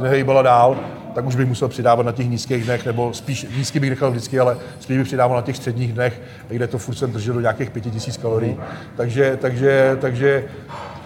nehejbala 0.00 0.42
dál, 0.42 0.76
tak 1.16 1.26
už 1.26 1.36
bych 1.36 1.46
musel 1.46 1.68
přidávat 1.68 2.06
na 2.06 2.12
těch 2.12 2.28
nízkých 2.28 2.64
dnech, 2.64 2.86
nebo 2.86 3.12
spíš 3.14 3.46
nízký 3.56 3.80
bych 3.80 3.90
nechal 3.90 4.10
vždycky, 4.10 4.40
ale 4.40 4.56
spíš 4.80 4.96
bych 4.96 5.06
přidával 5.06 5.36
na 5.36 5.42
těch 5.42 5.56
středních 5.56 5.92
dnech, 5.92 6.20
kde 6.48 6.66
to 6.66 6.78
furt 6.78 6.94
jsem 6.94 7.12
držel 7.12 7.34
do 7.34 7.40
nějakých 7.40 7.70
5000 7.70 8.16
kalorií. 8.16 8.56
Takže, 8.96 9.38
takže, 9.40 9.98
takže 10.00 10.44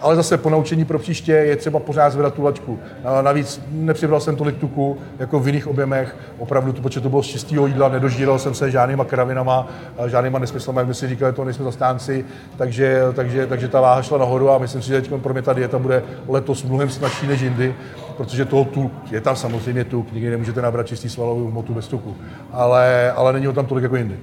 ale 0.01 0.17
zase 0.17 0.39
po 0.39 0.51
naučení 0.51 0.85
pro 0.85 0.99
příště 0.99 1.33
je 1.33 1.57
třeba 1.57 1.81
pořád 1.81 2.11
zvedat 2.11 2.35
tu 2.35 2.43
laťku. 2.43 2.79
Navíc 3.23 3.61
nepřibral 3.71 4.21
jsem 4.21 4.37
tolik 4.37 4.57
tuku, 4.57 4.99
jako 5.19 5.41
v 5.41 5.47
jiných 5.47 5.67
objemech. 5.67 6.17
Opravdu 6.39 6.73
to, 6.73 6.83
protože 6.83 7.01
to 7.01 7.09
bylo 7.09 7.23
z 7.23 7.27
čistého 7.27 7.67
jídla, 7.67 7.89
nedožíral 7.89 8.39
jsem 8.39 8.55
se 8.55 8.71
žádnýma 8.71 9.05
kravinama, 9.05 9.69
žádnýma 10.07 10.39
nesmyslama, 10.39 10.81
jak 10.81 10.89
my 10.89 10.95
si 10.95 11.09
říkali, 11.09 11.33
to 11.33 11.45
nejsme 11.45 11.65
zastánci. 11.65 12.25
Takže, 12.57 13.03
takže, 13.15 13.47
takže 13.47 13.69
ta 13.69 13.81
váha 13.81 14.03
šla 14.03 14.19
nahoru 14.19 14.51
a 14.51 14.59
myslím 14.59 14.83
si, 14.83 14.89
že 14.89 15.01
teď 15.01 15.11
pro 15.23 15.33
mě 15.33 15.43
ta 15.43 15.53
dieta 15.53 15.79
bude 15.79 16.03
letos 16.29 16.63
mnohem 16.63 16.91
snažší 16.91 17.27
než 17.27 17.41
jindy, 17.41 17.75
protože 18.21 18.45
toho 18.45 18.65
tuk, 18.65 18.93
je 19.11 19.21
tam 19.21 19.37
samozřejmě 19.37 19.85
tuk, 19.85 20.13
nikdy 20.13 20.31
nemůžete 20.31 20.63
nabrat 20.63 20.87
čistý 20.87 21.09
svalovou 21.09 21.47
hmotu 21.51 21.75
bez 21.75 21.89
tuku, 21.89 22.17
ale, 22.53 23.13
ale 23.13 23.33
není 23.33 23.47
ho 23.47 23.53
tam 23.53 23.67
tolik 23.67 23.83
jako 23.83 23.97
jindy. 23.97 24.17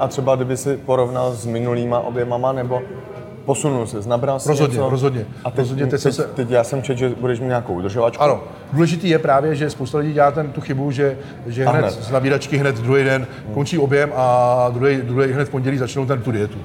A 0.00 0.08
třeba 0.08 0.36
kdyby 0.36 0.56
si 0.56 0.76
porovnal 0.76 1.32
s 1.32 1.46
minulýma 1.46 2.00
objemama, 2.00 2.52
nebo 2.52 2.82
posunul 3.44 3.86
se, 3.86 4.08
nabral 4.08 4.40
si 4.40 4.48
Rozhodně, 4.48 4.76
něco? 4.76 4.90
rozhodně. 4.90 5.26
A 5.44 5.50
teď, 5.50 5.58
Rozhodně, 5.58 5.86
teď, 5.86 6.02
teď 6.02 6.14
se- 6.14 6.22
teď 6.34 6.50
já 6.50 6.64
jsem 6.64 6.82
četl, 6.82 6.98
že 6.98 7.08
budeš 7.20 7.40
mít 7.40 7.46
nějakou 7.46 7.74
udržovačku. 7.74 8.22
Ano, 8.22 8.40
důležitý 8.72 9.08
je 9.08 9.18
právě, 9.18 9.54
že 9.54 9.70
spousta 9.70 9.98
lidí 9.98 10.12
dělá 10.12 10.30
ten, 10.30 10.52
tu 10.52 10.60
chybu, 10.60 10.90
že, 10.90 11.16
že 11.46 11.66
hned, 11.68 11.78
hned. 11.80 11.90
z 11.90 12.10
nabíračky 12.10 12.56
hned 12.56 12.76
druhý 12.76 13.04
den 13.04 13.26
končí 13.54 13.78
objem 13.78 14.12
a 14.16 14.68
druhý, 14.74 14.96
druhý 14.96 15.32
hned 15.32 15.44
v 15.44 15.50
pondělí 15.50 15.78
začnou 15.78 16.06
ten, 16.06 16.22
tu 16.22 16.30
dietu. 16.32 16.58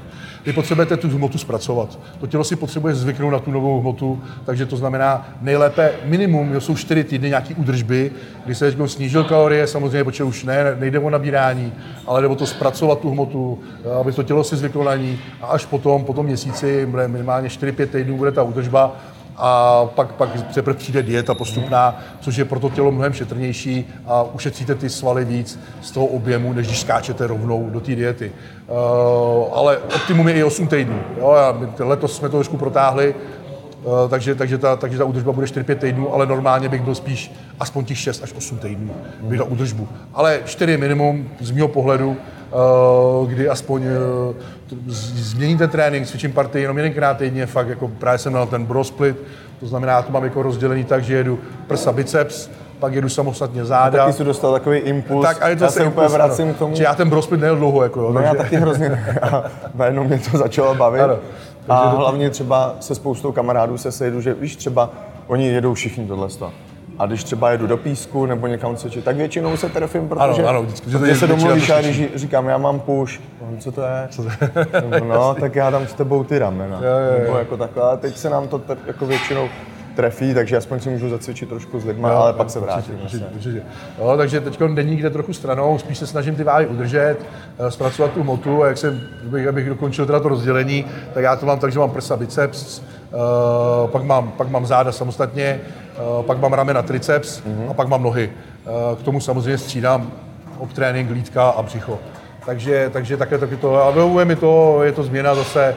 Vy 0.45 0.53
potřebujete 0.53 0.97
tu 0.97 1.09
hmotu 1.09 1.37
zpracovat. 1.37 1.99
To 2.19 2.27
tělo 2.27 2.43
si 2.43 2.55
potřebuje 2.55 2.95
zvyknout 2.95 3.31
na 3.31 3.39
tu 3.39 3.51
novou 3.51 3.79
hmotu, 3.79 4.21
takže 4.45 4.65
to 4.65 4.77
znamená 4.77 5.27
nejlépe 5.41 5.91
minimum, 6.03 6.53
jo, 6.53 6.61
jsou 6.61 6.75
4 6.75 7.03
týdny 7.03 7.29
nějaký 7.29 7.55
údržby, 7.55 8.11
kdy 8.45 8.55
se 8.55 8.71
teď 8.71 8.89
snížil 8.89 9.23
kalorie, 9.23 9.67
samozřejmě, 9.67 10.03
protože 10.03 10.23
už 10.23 10.43
ne, 10.43 10.75
nejde 10.79 10.99
o 10.99 11.09
nabírání, 11.09 11.73
ale 12.07 12.21
jde 12.21 12.27
o 12.27 12.35
to 12.35 12.45
zpracovat 12.45 12.99
tu 12.99 13.09
hmotu, 13.09 13.59
aby 13.99 14.11
to 14.11 14.23
tělo 14.23 14.43
si 14.43 14.55
zvyklo 14.55 14.83
na 14.83 14.95
ní 14.95 15.19
a 15.41 15.47
až 15.47 15.65
potom, 15.65 16.03
po 16.03 16.13
tom 16.13 16.25
měsíci, 16.25 16.87
minimálně 17.07 17.47
4-5 17.47 17.87
týdnů 17.87 18.17
bude 18.17 18.31
ta 18.31 18.43
údržba, 18.43 18.95
a 19.39 19.85
pak, 19.95 20.11
pak 20.11 20.29
teprve 20.53 20.77
přijde 20.77 21.03
dieta 21.03 21.33
postupná, 21.33 21.99
což 22.19 22.35
je 22.35 22.45
pro 22.45 22.59
to 22.59 22.69
tělo 22.69 22.91
mnohem 22.91 23.13
šetrnější 23.13 23.87
a 24.07 24.23
ušetříte 24.23 24.75
ty 24.75 24.89
svaly 24.89 25.25
víc 25.25 25.59
z 25.81 25.91
toho 25.91 26.05
objemu, 26.05 26.53
než 26.53 26.67
když 26.67 26.79
skáčete 26.79 27.27
rovnou 27.27 27.69
do 27.69 27.79
té 27.79 27.95
diety. 27.95 28.31
Uh, 28.67 28.77
ale 29.53 29.77
optimum 29.77 30.27
je 30.27 30.33
i 30.33 30.43
8 30.43 30.67
týdnů. 30.67 30.99
Jo? 31.17 31.29
A 31.29 31.51
my 31.51 31.67
letos 31.79 32.15
jsme 32.15 32.29
to 32.29 32.37
trošku 32.37 32.57
protáhli, 32.57 33.15
uh, 33.83 34.09
takže, 34.09 34.35
takže, 34.35 34.57
ta, 34.57 34.75
takže 34.75 34.97
ta 34.97 35.05
údržba 35.05 35.31
bude 35.31 35.47
4-5 35.47 35.75
týdnů, 35.75 36.13
ale 36.13 36.25
normálně 36.25 36.69
bych 36.69 36.81
byl 36.81 36.95
spíš 36.95 37.31
aspoň 37.59 37.85
těch 37.85 37.97
6 37.97 38.23
až 38.23 38.33
8 38.33 38.57
týdnů 38.57 38.93
bych 39.21 39.39
dal 39.39 39.47
údržbu. 39.49 39.87
Ale 40.13 40.39
4 40.45 40.77
minimum 40.77 41.29
z 41.39 41.51
mého 41.51 41.67
pohledu, 41.67 42.17
kdy 43.27 43.49
aspoň 43.49 43.83
z- 44.87 45.31
změním 45.31 45.57
ten 45.57 45.69
trénink, 45.69 46.07
cvičím 46.07 46.31
partii 46.33 46.61
jenom 46.61 46.77
jedenkrát 46.77 47.17
týdně, 47.17 47.45
fakt 47.45 47.67
jako 47.67 47.87
právě 47.87 48.17
jsem 48.17 48.31
měl 48.31 48.45
ten 48.45 48.65
bro 48.65 48.83
split, 48.83 49.17
to 49.59 49.67
znamená, 49.67 49.93
já 49.93 50.01
to 50.01 50.11
mám 50.11 50.23
jako 50.23 50.41
rozdělený 50.43 50.83
tak, 50.83 51.03
že 51.03 51.13
jedu 51.15 51.39
prsa, 51.67 51.91
biceps, 51.91 52.49
pak 52.79 52.93
jedu 52.93 53.09
samostatně 53.09 53.65
záda. 53.65 53.97
Taky 53.99 54.13
jsi 54.13 54.23
dostal 54.23 54.53
takový 54.53 54.77
impuls. 54.77 55.25
tak 55.27 55.41
a 55.41 55.47
je 55.49 55.55
to 55.55 55.63
já 55.63 55.69
se 55.71 55.83
impuls, 55.83 55.93
úplně 55.93 56.05
ano. 56.15 56.25
vracím 56.27 56.53
k 56.53 56.57
tomu. 56.57 56.75
Že 56.75 56.83
já 56.83 56.95
ten 56.95 57.09
bro 57.09 57.21
split 57.21 57.41
nejel 57.41 57.55
dlouho, 57.55 57.83
jako 57.83 58.01
jo, 58.01 58.13
No 58.13 58.21
já 58.21 58.27
takže- 58.29 58.43
taky 58.43 58.55
hrozně. 58.55 58.89
A 59.21 59.43
najednou 59.75 60.03
mě 60.03 60.19
to 60.31 60.37
začalo 60.37 60.75
bavit. 60.75 61.01
Ano. 61.01 61.17
A 61.69 61.89
hlavně 61.89 62.29
třeba 62.29 62.75
se 62.79 62.95
spoustou 62.95 63.31
kamarádů 63.31 63.77
se 63.77 63.91
sejdu, 63.91 64.21
že 64.21 64.33
víš, 64.33 64.55
třeba 64.55 64.89
oni 65.27 65.47
jedou 65.47 65.73
všichni 65.73 66.07
tohle. 66.07 66.27
A 66.99 67.05
když 67.05 67.23
třeba 67.23 67.51
jedu 67.51 67.67
do 67.67 67.77
písku 67.77 68.25
nebo 68.25 68.47
někam 68.47 68.75
cvičit, 68.75 69.03
tak 69.05 69.15
většinou 69.15 69.57
se 69.57 69.69
trefím, 69.69 70.09
protože, 70.09 70.43
ano, 70.43 70.63
vždycky, 70.63 70.89
že 70.89 70.97
to 70.97 70.99
protože 70.99 71.15
se 71.15 71.27
domluvíš 71.27 71.69
a 71.69 71.81
když 71.81 72.15
říkám, 72.15 72.47
já 72.47 72.57
mám 72.57 72.79
push, 72.79 73.19
on, 73.39 73.57
co 73.59 73.71
to 73.71 73.81
je? 73.81 74.07
Co 74.09 74.23
to 74.23 74.29
je? 74.29 75.01
no, 75.07 75.35
tak 75.39 75.55
já 75.55 75.69
dám 75.69 75.87
s 75.87 75.93
tebou 75.93 76.23
ty 76.23 76.39
ramena. 76.39 76.81
Nebo 77.19 77.37
jako 77.37 77.57
takhle. 77.57 77.83
A 77.83 77.95
teď 77.97 78.17
se 78.17 78.29
nám 78.29 78.47
to 78.47 78.59
tak 78.59 78.77
jako 78.87 79.05
většinou 79.05 79.49
trefí, 79.95 80.33
takže 80.33 80.57
aspoň 80.57 80.79
si 80.79 80.89
můžu 80.89 81.09
zacvičit 81.09 81.49
trošku 81.49 81.79
s 81.79 81.85
lidmi, 81.85 82.07
ale 82.07 82.33
pak 82.33 82.49
se 82.49 82.59
vrátím. 82.59 82.99
Určitě, 83.03 83.25
určitě. 83.35 83.61
Jo, 83.99 84.13
takže 84.17 84.41
teď 84.41 84.59
není 84.59 84.97
jde 84.97 85.09
trochu 85.09 85.33
stranou, 85.33 85.77
spíš 85.77 85.97
se 85.97 86.07
snažím 86.07 86.35
ty 86.35 86.43
váhy 86.43 86.67
udržet, 86.67 87.17
eh, 87.59 87.71
zpracovat 87.71 88.11
tu 88.11 88.23
motu 88.23 88.63
a 88.63 88.67
jak 88.67 88.77
jsem, 88.77 89.01
abych, 89.27 89.47
abych 89.47 89.69
dokončil 89.69 90.05
teda 90.05 90.19
to 90.19 90.29
rozdělení, 90.29 90.85
tak 91.13 91.23
já 91.23 91.35
to 91.35 91.45
mám 91.45 91.59
tak, 91.59 91.71
že 91.71 91.79
mám 91.79 91.91
prsa, 91.91 92.17
biceps, 92.17 92.81
pak, 93.87 94.03
mám, 94.03 94.31
pak 94.37 94.49
mám 94.49 94.65
záda 94.65 94.91
samostatně, 94.91 95.59
uh, 96.19 96.25
pak 96.25 96.39
mám 96.39 96.53
ramena, 96.53 96.81
triceps 96.81 97.41
mm-hmm. 97.41 97.69
a 97.69 97.73
pak 97.73 97.87
mám 97.87 98.03
nohy. 98.03 98.31
Uh, 98.65 98.99
k 98.99 99.03
tomu 99.03 99.19
samozřejmě 99.19 99.57
střídám 99.57 100.11
obtrénink, 100.57 101.11
lítka 101.11 101.49
a 101.49 101.61
břicho. 101.61 101.99
Takže, 102.45 102.89
takže 102.93 103.17
také 103.17 103.37
taky 103.37 103.55
to, 103.55 103.83
a 103.83 103.91
vyhovuje 103.91 104.25
mi 104.25 104.35
to, 104.35 104.83
je 104.83 104.91
to 104.91 105.03
změna 105.03 105.35
zase, 105.35 105.75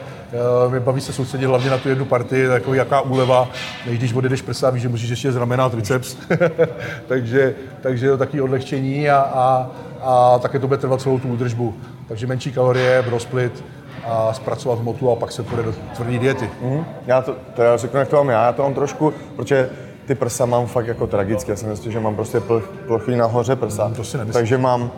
mě 0.69 0.79
baví 0.79 1.01
se 1.01 1.13
soustředit 1.13 1.45
hlavně 1.45 1.69
na 1.69 1.77
tu 1.77 1.89
jednu 1.89 2.05
partii, 2.05 2.47
takový 2.47 2.77
jaká 2.77 3.01
úleva, 3.01 3.49
než 3.85 3.97
když 3.97 4.13
odjedeš 4.13 4.41
prsa, 4.41 4.69
víš, 4.69 4.81
že 4.81 4.89
musíš 4.89 5.09
ještě 5.09 5.31
z 5.31 5.35
ramena 5.35 5.69
triceps, 5.69 6.17
takže, 7.07 7.55
takže 7.81 8.09
to 8.09 8.17
taky 8.17 8.41
odlehčení 8.41 9.09
a, 9.09 9.17
a, 9.17 9.71
a 10.01 10.39
také 10.39 10.59
to 10.59 10.67
bude 10.67 10.77
trvat 10.77 11.01
celou 11.01 11.19
tu 11.19 11.27
údržbu. 11.27 11.73
Takže 12.07 12.27
menší 12.27 12.51
kalorie, 12.51 13.01
brosplit, 13.01 13.63
a 14.05 14.33
zpracovat 14.33 14.79
hmotu 14.79 15.11
a 15.11 15.15
pak 15.15 15.31
se 15.31 15.43
půjde 15.43 15.63
do 15.63 15.73
tvrdé 15.95 16.19
diety. 16.19 16.49
Mm. 16.61 16.85
Já 17.07 17.21
to, 17.21 17.35
to 17.55 17.61
já 17.61 17.77
řeknu, 17.77 17.99
jak 17.99 18.07
to 18.07 18.15
mám 18.15 18.29
já, 18.29 18.45
já 18.45 18.51
to 18.51 18.63
mám 18.63 18.73
trošku, 18.73 19.13
protože 19.35 19.69
ty 20.05 20.15
prsa 20.15 20.45
mám 20.45 20.65
fakt 20.65 20.87
jako 20.87 21.07
tragicky. 21.07 21.51
Já 21.51 21.57
si 21.57 21.65
myslím, 21.65 21.91
že 21.91 21.99
mám 21.99 22.15
prostě 22.15 22.39
pl, 22.39 22.63
plochy 22.87 23.15
nahoře 23.15 23.55
prsa. 23.55 23.87
Mm, 23.87 23.93
to 23.93 24.03
si 24.03 24.17
nemyslím. 24.17 24.33
Takže 24.33 24.57
mám, 24.57 24.91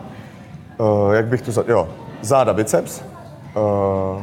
uh, 0.78 1.12
jak 1.12 1.26
bych 1.26 1.42
to, 1.42 1.52
za, 1.52 1.64
jo, 1.68 1.88
záda 2.20 2.52
biceps, 2.52 3.02
uh, 3.54 4.22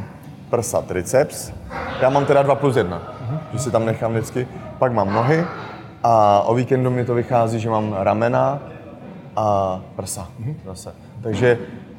prsa 0.50 0.82
triceps. 0.82 1.52
Já 2.02 2.10
mám 2.10 2.26
teda 2.26 2.44
2 2.44 2.56
plus 2.56 2.76
1, 2.76 2.98
mm-hmm. 2.98 3.40
že 3.54 3.60
si 3.60 3.72
tam 3.72 3.86
nechám 3.86 4.12
vždycky. 4.12 4.48
Pak 4.80 4.92
mám 4.92 5.14
nohy 5.14 5.46
a 6.04 6.42
o 6.42 6.56
víkendu 6.56 6.90
mi 6.90 7.06
to 7.06 7.14
vychází, 7.14 7.60
že 7.60 7.70
mám 7.70 7.96
ramena 8.00 8.60
a 9.36 9.80
prsa 9.96 10.28
mm-hmm. 10.42 10.56
zase. 10.66 10.94
Takže 11.22 11.58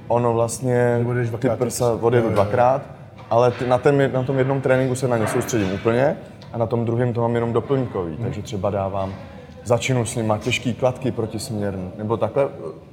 ono 0.08 0.32
vlastně, 0.32 1.04
ty 1.38 1.48
prsa 1.58 1.98
odjedu 2.00 2.30
dvakrát, 2.30 2.82
ale 3.30 3.50
ty, 3.50 3.66
na, 3.66 3.78
ten, 3.78 4.12
na 4.12 4.22
tom 4.22 4.38
jednom 4.38 4.60
tréninku 4.60 4.94
se 4.94 5.08
na 5.08 5.16
ně 5.16 5.26
soustředím 5.26 5.72
úplně 5.72 6.16
a 6.52 6.58
na 6.58 6.66
tom 6.66 6.84
druhém 6.84 7.12
to 7.12 7.20
mám 7.20 7.34
jenom 7.34 7.52
doplňkový, 7.52 8.16
takže 8.16 8.42
třeba 8.42 8.70
dávám 8.70 9.14
začnu 9.64 10.06
s 10.06 10.16
nima 10.16 10.38
těžký 10.38 10.74
kladky 10.74 11.12
protisměrný, 11.12 11.90
nebo 11.98 12.16
takhle 12.16 12.48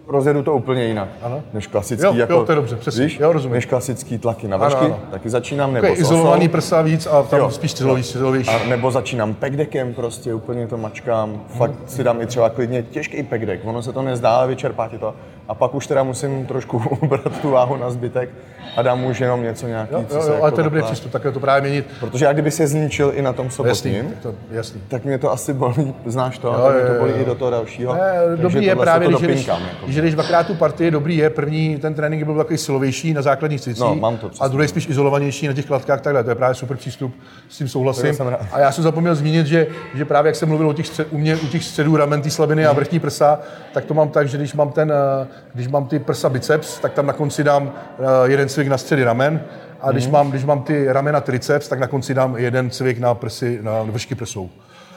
rozjedu 0.08 0.44
to 0.44 0.54
úplně 0.54 0.84
jinak, 0.84 1.10
ano. 1.22 1.44
než 1.54 1.68
klasický, 1.68 2.06
jo, 2.06 2.14
jako, 2.16 2.34
jo, 2.34 2.46
to 2.46 2.52
je 2.52 2.56
dobře, 2.56 2.76
přesně, 2.76 3.04
víš, 3.04 3.20
jo, 3.20 3.34
rozumím. 3.34 3.54
než 3.56 3.66
klasický 3.66 4.18
tlaky 4.18 4.48
na 4.48 4.58
vršky, 4.58 4.86
ano, 4.86 4.86
ano. 4.86 5.00
taky 5.12 5.30
začínám, 5.30 5.74
nebo 5.74 5.88
okay, 5.88 6.02
izolovaný 6.02 6.48
prsa 6.48 6.82
víc 6.82 7.08
a 7.08 7.24
tam 7.24 7.40
jo, 7.40 7.52
spíš 7.52 7.72
silovější. 8.02 8.50
A 8.50 8.68
nebo 8.68 8.92
začínám 8.92 9.34
pekdekem 9.34 9.94
prostě, 9.94 10.34
úplně 10.34 10.68
to 10.68 10.78
mačkám, 10.78 11.30
hmm. 11.30 11.40
fakt 11.58 11.74
si 11.88 12.04
dám 12.04 12.22
i 12.22 12.26
třeba 12.26 12.50
klidně 12.50 12.84
těžký 12.84 13.24
pekdek, 13.24 13.62
ono 13.64 13.82
se 13.82 13.94
to 13.94 14.02
nezdá, 14.02 14.36
ale 14.36 14.48
vyčerpá 14.48 14.88
ti 14.88 14.98
to. 14.98 15.14
A 15.48 15.54
pak 15.54 15.76
už 15.76 15.88
teda 15.88 16.04
musím 16.04 16.46
trošku 16.46 16.78
ubrat 17.02 17.42
tu 17.42 17.50
váhu 17.50 17.78
na 17.78 17.90
zbytek 17.90 18.30
a 18.78 18.82
dám 18.82 19.04
už 19.04 19.20
jenom 19.20 19.44
něco 19.44 19.68
nějaký, 19.68 19.94
jo, 19.94 20.06
jo, 20.12 20.22
jo, 20.28 20.38
ale 20.42 20.52
to 20.52 20.60
je 20.60 20.64
dobrý 20.64 20.82
přístup, 20.82 21.12
takhle 21.12 21.32
to 21.32 21.40
právě 21.40 21.62
měnit. 21.62 21.86
Protože 22.00 22.26
já 22.26 22.34
kdyby 22.34 22.52
se 22.52 22.68
zničil 22.68 23.12
i 23.16 23.22
na 23.22 23.34
tom 23.34 23.50
sobotním, 23.50 23.96
jasný, 23.96 24.12
tak, 24.12 24.22
to, 24.22 24.36
jasný. 24.52 24.82
tak 24.88 25.06
mě 25.06 25.18
to 25.18 25.32
asi 25.32 25.54
bolí, 25.54 25.94
znáš 26.06 26.38
to, 26.38 26.48
jo, 26.48 26.64
tak 26.66 26.76
mě 26.76 26.94
to 26.94 27.00
bolí 27.00 27.12
jo, 27.12 27.22
i 27.22 27.26
do 27.26 27.36
toho 27.36 27.52
dalšího. 27.52 27.94
Ne, 27.94 28.14
dobrý 28.36 28.66
je 28.66 28.76
právě, 28.76 29.08
když, 29.08 29.22
když, 29.22 29.48
jako. 29.48 29.62
Když 30.02 30.12
jdeš 30.12 30.16
dvakrát 30.16 30.48
tu 30.48 30.56
partii, 30.56 30.92
dobrý 30.92 31.18
je, 31.18 31.30
první 31.30 31.78
ten 31.78 31.94
trénink 31.94 32.24
byl 32.24 32.38
takový 32.38 32.58
silovější 32.58 33.14
na 33.14 33.22
základních 33.22 33.62
cvicích 33.62 33.84
no, 33.84 33.96
mám 33.96 34.18
to 34.18 34.32
a 34.40 34.48
druhý 34.48 34.68
spíš 34.68 34.90
izolovanější 34.90 35.48
na 35.48 35.54
těch 35.54 35.66
kladkách, 35.66 36.02
takhle, 36.02 36.24
to 36.24 36.30
je 36.30 36.36
právě 36.36 36.56
super 36.56 36.78
přístup, 36.78 37.16
s 37.50 37.58
tím 37.58 37.68
souhlasím. 37.68 38.16
A 38.52 38.60
já 38.60 38.72
jsem 38.72 38.84
zapomněl 38.84 39.16
zmínit, 39.16 39.48
že, 39.48 39.68
že 39.94 40.06
právě 40.06 40.30
jak 40.30 40.36
jsem 40.36 40.50
mluvil 40.50 40.70
o 40.70 40.74
těch 40.74 40.88
střed, 40.88 41.08
u 41.12 41.18
mě, 41.18 41.36
u 41.36 41.48
těch 41.48 41.64
středů 41.64 41.98
ramen, 41.98 42.24
slabiny 42.30 42.66
a 42.66 42.74
vrchní 42.74 43.00
prsa, 43.00 43.40
tak 43.74 43.86
to 43.86 43.94
mám 43.94 44.10
tak, 44.10 44.28
že 44.28 44.38
když 44.38 44.54
mám 44.54 44.72
ten, 44.72 44.92
eh, 44.92 45.28
když 45.54 45.68
mám 45.68 45.86
ty 45.86 46.00
prsa 46.00 46.30
biceps, 46.30 46.80
tak 46.80 46.94
tam 46.94 47.06
na 47.06 47.14
konci 47.14 47.44
dám 47.44 47.72
eh, 48.00 48.04
jeden 48.32 48.50
cvik 48.50 48.68
na 48.68 48.78
středy 48.78 49.04
ramen, 49.04 49.42
a 49.82 49.92
když, 49.92 50.06
mm. 50.06 50.12
mám, 50.12 50.30
když 50.30 50.46
mám 50.46 50.64
ty 50.64 50.86
ramena 50.88 51.22
triceps, 51.22 51.68
tak 51.68 51.80
na 51.80 51.88
konci 51.88 52.14
dám 52.14 52.38
jeden 52.38 52.70
cvik 52.70 53.00
na 53.00 53.14
prsy, 53.14 53.60
na 53.62 53.84
vršky 53.84 54.16
prsou. 54.16 54.50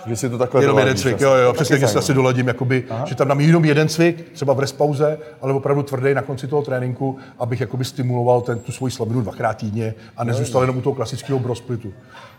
Že 0.07 0.17
si 0.17 0.31
to 0.31 0.39
takhle 0.39 0.63
Jenom 0.63 0.79
jeden 0.79 0.97
cvik, 0.97 1.21
jo, 1.21 1.35
jo, 1.35 1.53
přesně, 1.53 1.79
že 1.79 1.89
si 1.89 1.99
asi 1.99 2.15
doladím, 2.15 2.49
jakoby, 2.49 2.85
že 3.05 3.15
tam 3.15 3.29
dám 3.29 3.41
jenom 3.41 3.65
jeden 3.65 3.89
cvik, 3.89 4.31
třeba 4.33 4.53
v 4.53 4.61
respauze, 4.61 5.19
ale 5.41 5.53
opravdu 5.53 5.83
tvrdý 5.83 6.15
na 6.15 6.23
konci 6.23 6.47
toho 6.47 6.63
tréninku, 6.63 7.19
abych 7.39 7.61
jakoby 7.61 7.85
stimuloval 7.85 8.41
ten, 8.41 8.59
tu 8.59 8.73
svoji 8.73 8.91
slabinu 8.91 9.21
dvakrát 9.21 9.55
týdně 9.57 9.95
a 10.17 10.25
nezůstal 10.25 10.63
jenom 10.63 10.77
u 10.77 10.81
toho 10.81 10.95
klasického 10.95 11.39
brosplitu. 11.39 11.93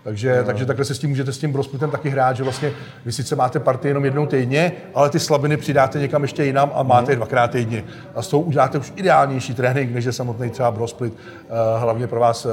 Takže, 0.06 0.38
no. 0.38 0.44
takže 0.44 0.66
takhle 0.66 0.86
se 0.86 0.96
s 0.96 1.00
tím 1.00 1.10
můžete 1.10 1.34
s 1.34 1.38
tím 1.38 1.52
brosplitem 1.52 1.92
taky 1.92 2.10
hrát, 2.10 2.38
že 2.38 2.44
vlastně 2.44 2.72
vy 3.06 3.12
sice 3.12 3.36
máte 3.36 3.60
partii 3.60 3.90
jenom 3.90 4.06
jednou 4.06 4.26
týdně, 4.26 4.72
ale 4.94 5.10
ty 5.10 5.20
slabiny 5.20 5.58
přidáte 5.58 6.00
někam 6.00 6.22
ještě 6.22 6.46
jinam 6.46 6.72
a 6.76 6.84
máte 6.84 7.12
je 7.12 7.16
dvakrát 7.16 7.52
týdně. 7.52 7.84
A 8.16 8.22
z 8.22 8.28
toho 8.28 8.42
uděláte 8.42 8.78
už 8.78 8.94
ideálnější 8.96 9.54
trénink, 9.54 9.92
než 9.92 10.06
je 10.06 10.12
samotný 10.12 10.50
třeba 10.50 10.72
brosplit, 10.72 11.14
uh, 11.14 11.82
hlavně 11.82 12.08
pro 12.08 12.20
vás 12.20 12.46
uh, 12.46 12.52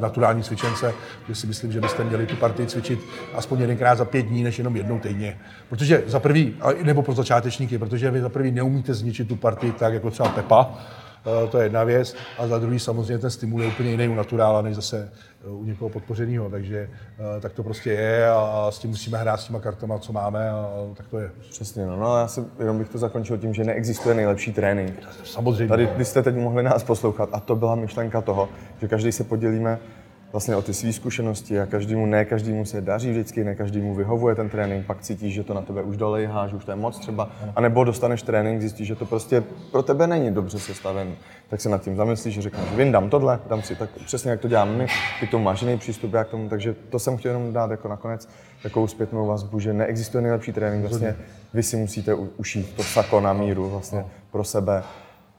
naturální 0.00 0.42
cvičence, 0.42 0.94
že 1.28 1.34
si 1.34 1.46
myslím, 1.46 1.72
že 1.72 1.80
byste 1.80 2.04
měli 2.04 2.26
tu 2.26 2.36
partii 2.36 2.66
cvičit 2.66 3.00
aspoň 3.34 3.60
jedenkrát 3.60 3.98
za 3.98 4.04
pět 4.04 4.22
dní, 4.22 4.42
než 4.42 4.58
jenom 4.58 4.76
jednou 4.76 4.98
týdně. 4.98 5.38
Protože 5.68 6.02
za 6.06 6.20
prvý, 6.20 6.54
nebo 6.82 7.02
pro 7.02 7.14
začátečníky, 7.14 7.78
protože 7.78 8.10
vy 8.10 8.20
za 8.20 8.28
prvý 8.28 8.50
neumíte 8.50 8.94
zničit 8.94 9.28
tu 9.28 9.36
partii 9.36 9.72
tak, 9.72 9.94
jako 9.94 10.10
třeba 10.10 10.28
Pepa, 10.28 10.70
Eh, 10.70 11.05
to 11.50 11.58
je 11.58 11.64
jedna 11.64 11.84
věc. 11.84 12.14
A 12.38 12.46
za 12.46 12.58
druhý 12.58 12.78
samozřejmě 12.78 13.18
ten 13.18 13.30
stimul 13.30 13.62
je 13.62 13.68
úplně 13.68 13.90
jiný 13.90 14.08
u 14.08 14.14
naturála, 14.14 14.62
než 14.62 14.76
zase 14.76 15.12
eh, 15.44 15.48
u 15.48 15.64
někoho 15.64 15.88
podpořeného. 15.88 16.50
Takže 16.50 16.90
eh, 17.36 17.40
tak 17.40 17.52
to 17.52 17.62
prostě 17.62 17.90
je 17.90 18.30
a 18.30 18.66
s 18.70 18.78
tím 18.78 18.90
musíme 18.90 19.18
hrát 19.18 19.40
s 19.40 19.44
těma 19.44 19.60
kartama, 19.60 19.98
co 19.98 20.12
máme 20.12 20.50
a 20.50 20.68
tak 20.94 21.08
to 21.08 21.18
je. 21.18 21.30
Přesně, 21.50 21.86
no, 21.86 21.96
no 21.96 22.18
já 22.18 22.28
si 22.28 22.40
jenom 22.58 22.78
bych 22.78 22.88
to 22.88 22.98
zakončil 22.98 23.38
tím, 23.38 23.54
že 23.54 23.64
neexistuje 23.64 24.14
nejlepší 24.14 24.52
trénink. 24.52 24.94
Samozřejmě. 25.24 25.68
Tady, 25.68 25.88
když 25.96 26.08
jste 26.08 26.22
teď 26.22 26.36
mohli 26.36 26.62
nás 26.62 26.84
poslouchat 26.84 27.28
a 27.32 27.40
to 27.40 27.56
byla 27.56 27.74
myšlenka 27.74 28.20
toho, 28.20 28.48
že 28.80 28.88
každý 28.88 29.12
se 29.12 29.24
podělíme 29.24 29.78
vlastně 30.36 30.56
o 30.56 30.62
ty 30.62 30.74
své 30.74 30.92
zkušenosti 30.92 31.60
a 31.60 31.66
každému, 31.66 32.06
ne 32.06 32.24
každému 32.24 32.64
se 32.64 32.80
daří 32.80 33.10
vždycky, 33.10 33.44
ne 33.44 33.54
každému 33.54 33.94
vyhovuje 33.94 34.34
ten 34.34 34.48
trénink, 34.48 34.86
pak 34.86 35.00
cítíš, 35.00 35.34
že 35.34 35.42
to 35.42 35.54
na 35.54 35.62
tebe 35.62 35.82
už 35.82 35.96
dolejhá, 35.96 36.46
že 36.46 36.56
už 36.56 36.64
to 36.64 36.70
je 36.70 36.76
moc 36.76 36.98
třeba, 36.98 37.30
a 37.56 37.60
nebo 37.60 37.84
dostaneš 37.84 38.22
trénink, 38.22 38.60
zjistíš, 38.60 38.86
že 38.86 38.94
to 38.94 39.06
prostě 39.06 39.42
pro 39.72 39.82
tebe 39.82 40.06
není 40.06 40.30
dobře 40.30 40.58
sestaven, 40.58 41.14
tak 41.48 41.60
se 41.60 41.68
nad 41.68 41.82
tím 41.82 41.96
zamyslíš, 41.96 42.34
že 42.34 42.42
řekneš, 42.42 42.64
vím, 42.76 42.92
dám 42.92 43.10
tohle, 43.10 43.40
dám 43.48 43.62
si. 43.62 43.76
Tak 43.76 43.90
přesně 43.90 44.30
jak 44.30 44.40
to 44.40 44.48
děláme 44.48 44.76
my, 44.76 44.86
ty 45.20 45.26
k 45.26 45.30
tomu 45.30 45.44
máš 45.44 45.62
jiný 45.62 45.78
přístup, 45.78 46.14
já 46.14 46.24
k 46.24 46.28
tomu, 46.28 46.48
takže 46.48 46.74
to 46.90 46.98
jsem 46.98 47.16
chtěl 47.16 47.30
jenom 47.32 47.52
dát 47.52 47.70
jako 47.70 47.88
nakonec 47.88 48.28
takovou 48.62 48.86
zpětnou 48.86 49.26
vazbu, 49.26 49.60
že 49.60 49.72
neexistuje 49.72 50.22
nejlepší 50.22 50.52
trénink, 50.52 50.82
vlastně 50.82 51.16
vy 51.54 51.62
si 51.62 51.76
musíte 51.76 52.14
ušít 52.14 52.74
to 52.76 52.82
sako 52.82 53.20
na 53.20 53.32
míru 53.32 53.70
vlastně 53.70 54.04
pro 54.30 54.44
sebe 54.44 54.82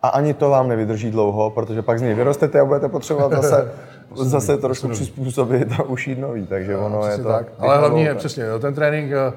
a 0.02 0.08
ani 0.08 0.34
to 0.34 0.50
vám 0.50 0.68
nevydrží 0.68 1.12
dlouho, 1.12 1.50
protože 1.50 1.82
pak 1.82 2.00
z 2.00 2.02
něj 2.02 2.14
vyrostete 2.14 2.60
a 2.60 2.66
budete 2.66 2.90
potřebovat 2.90 3.32
zase, 3.42 3.72
zase 4.16 4.58
trošku 4.58 4.88
přizpůsobit 4.88 5.72
a 5.72 5.84
ušít 5.84 6.20
nový, 6.20 6.48
takže 6.48 6.74
no, 6.74 6.86
ono 6.86 7.08
je 7.08 7.18
to... 7.18 7.28
Tak. 7.28 7.48
Ale 7.60 7.78
hlavně, 7.78 8.16
přesně, 8.16 8.44
ten 8.60 8.74
trénink, 8.74 9.12
eh, 9.12 9.34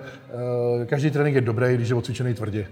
eh, 0.83 0.87
každý 0.87 1.11
trénink 1.11 1.35
je 1.35 1.41
dobrý, 1.41 1.75
když 1.75 1.89
je 1.89 1.95
odcvičený 1.95 2.35
tvrdě. 2.35 2.67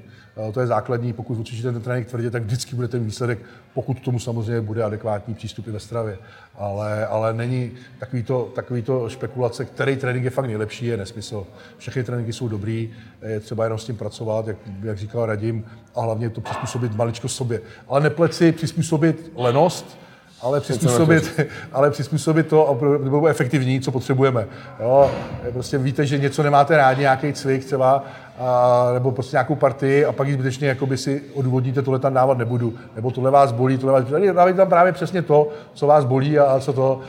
Eh, 0.49 0.53
to 0.53 0.61
je 0.61 0.67
základní, 0.67 1.13
pokud 1.13 1.41
odcvičíte 1.41 1.73
ten 1.73 1.83
trénink 1.83 2.07
tvrdě, 2.07 2.31
tak 2.31 2.43
vždycky 2.43 2.77
bude 2.77 2.89
ten 2.89 3.05
výsledek, 3.05 3.39
pokud 3.75 4.01
tomu 4.01 4.19
samozřejmě 4.19 4.61
bude 4.61 4.83
adekvátní 4.85 5.35
přístup 5.35 5.69
i 5.69 5.71
ve 5.71 5.81
stravě. 5.81 6.19
Ale, 6.55 7.07
ale 7.07 7.35
není 7.35 7.73
takový 7.99 8.23
to, 8.23 8.53
takový 8.55 8.83
to 8.83 9.09
špekulace, 9.09 9.65
který 9.65 9.97
trénink 9.97 10.25
je 10.25 10.31
fakt 10.31 10.47
nejlepší, 10.47 10.87
je 10.87 10.97
nesmysl. 10.97 11.47
Všechny 11.79 12.05
tréninky 12.05 12.33
jsou 12.33 12.49
dobrý, 12.49 12.91
je 13.23 13.41
třeba 13.41 13.65
jenom 13.65 13.79
s 13.79 13.85
tím 13.85 13.97
pracovat, 13.97 14.47
jak, 14.47 14.57
jak 14.83 14.99
říkal 14.99 15.27
Radim, 15.27 15.65
a 15.95 16.01
hlavně 16.01 16.31
to 16.31 16.41
přizpůsobit 16.41 16.97
maličko 16.97 17.29
sobě. 17.29 17.61
Ale 17.89 18.01
nepleci 18.01 18.53
přizpůsobit 18.53 19.33
lenost, 19.37 19.99
ale 20.43 20.61
přizpůsobit, 20.61 21.41
ale 21.73 21.91
přizpůsobit 21.91 22.47
to, 22.47 22.69
aby 22.69 23.11
bylo 23.11 23.27
efektivní, 23.27 23.81
co 23.81 23.93
potřebujeme. 23.93 24.47
Jo? 24.81 25.11
Prostě 25.53 25.79
víte, 25.79 26.07
že 26.07 26.19
něco 26.19 26.43
nemáte 26.43 26.77
rádi, 26.77 27.01
nějaký 27.01 27.33
cvik 27.33 27.65
třeba, 27.65 28.05
a, 28.39 28.91
nebo 28.95 29.13
prostě 29.13 29.35
nějakou 29.35 29.55
partii 29.55 30.05
a 30.05 30.13
pak 30.13 30.29
ji 30.29 30.35
zbytečně 30.35 30.69
jakoby 30.69 30.97
si 30.97 31.23
odvodníte, 31.35 31.83
tohle 31.83 31.99
tam 31.99 32.15
dávat 32.15 32.39
nebudu, 32.39 32.75
nebo 32.97 33.11
tohle 33.11 33.31
vás 33.31 33.53
bolí, 33.53 33.79
tohle 33.79 34.01
vás 34.01 34.11
bolí. 34.11 34.27
Dávajte 34.27 34.57
tam 34.57 34.69
právě 34.69 34.93
přesně 34.93 35.23
to, 35.23 35.49
co 35.75 35.87
vás 35.87 36.05
bolí 36.05 36.39
a 36.39 36.61
co 36.61 36.73
to, 36.73 37.01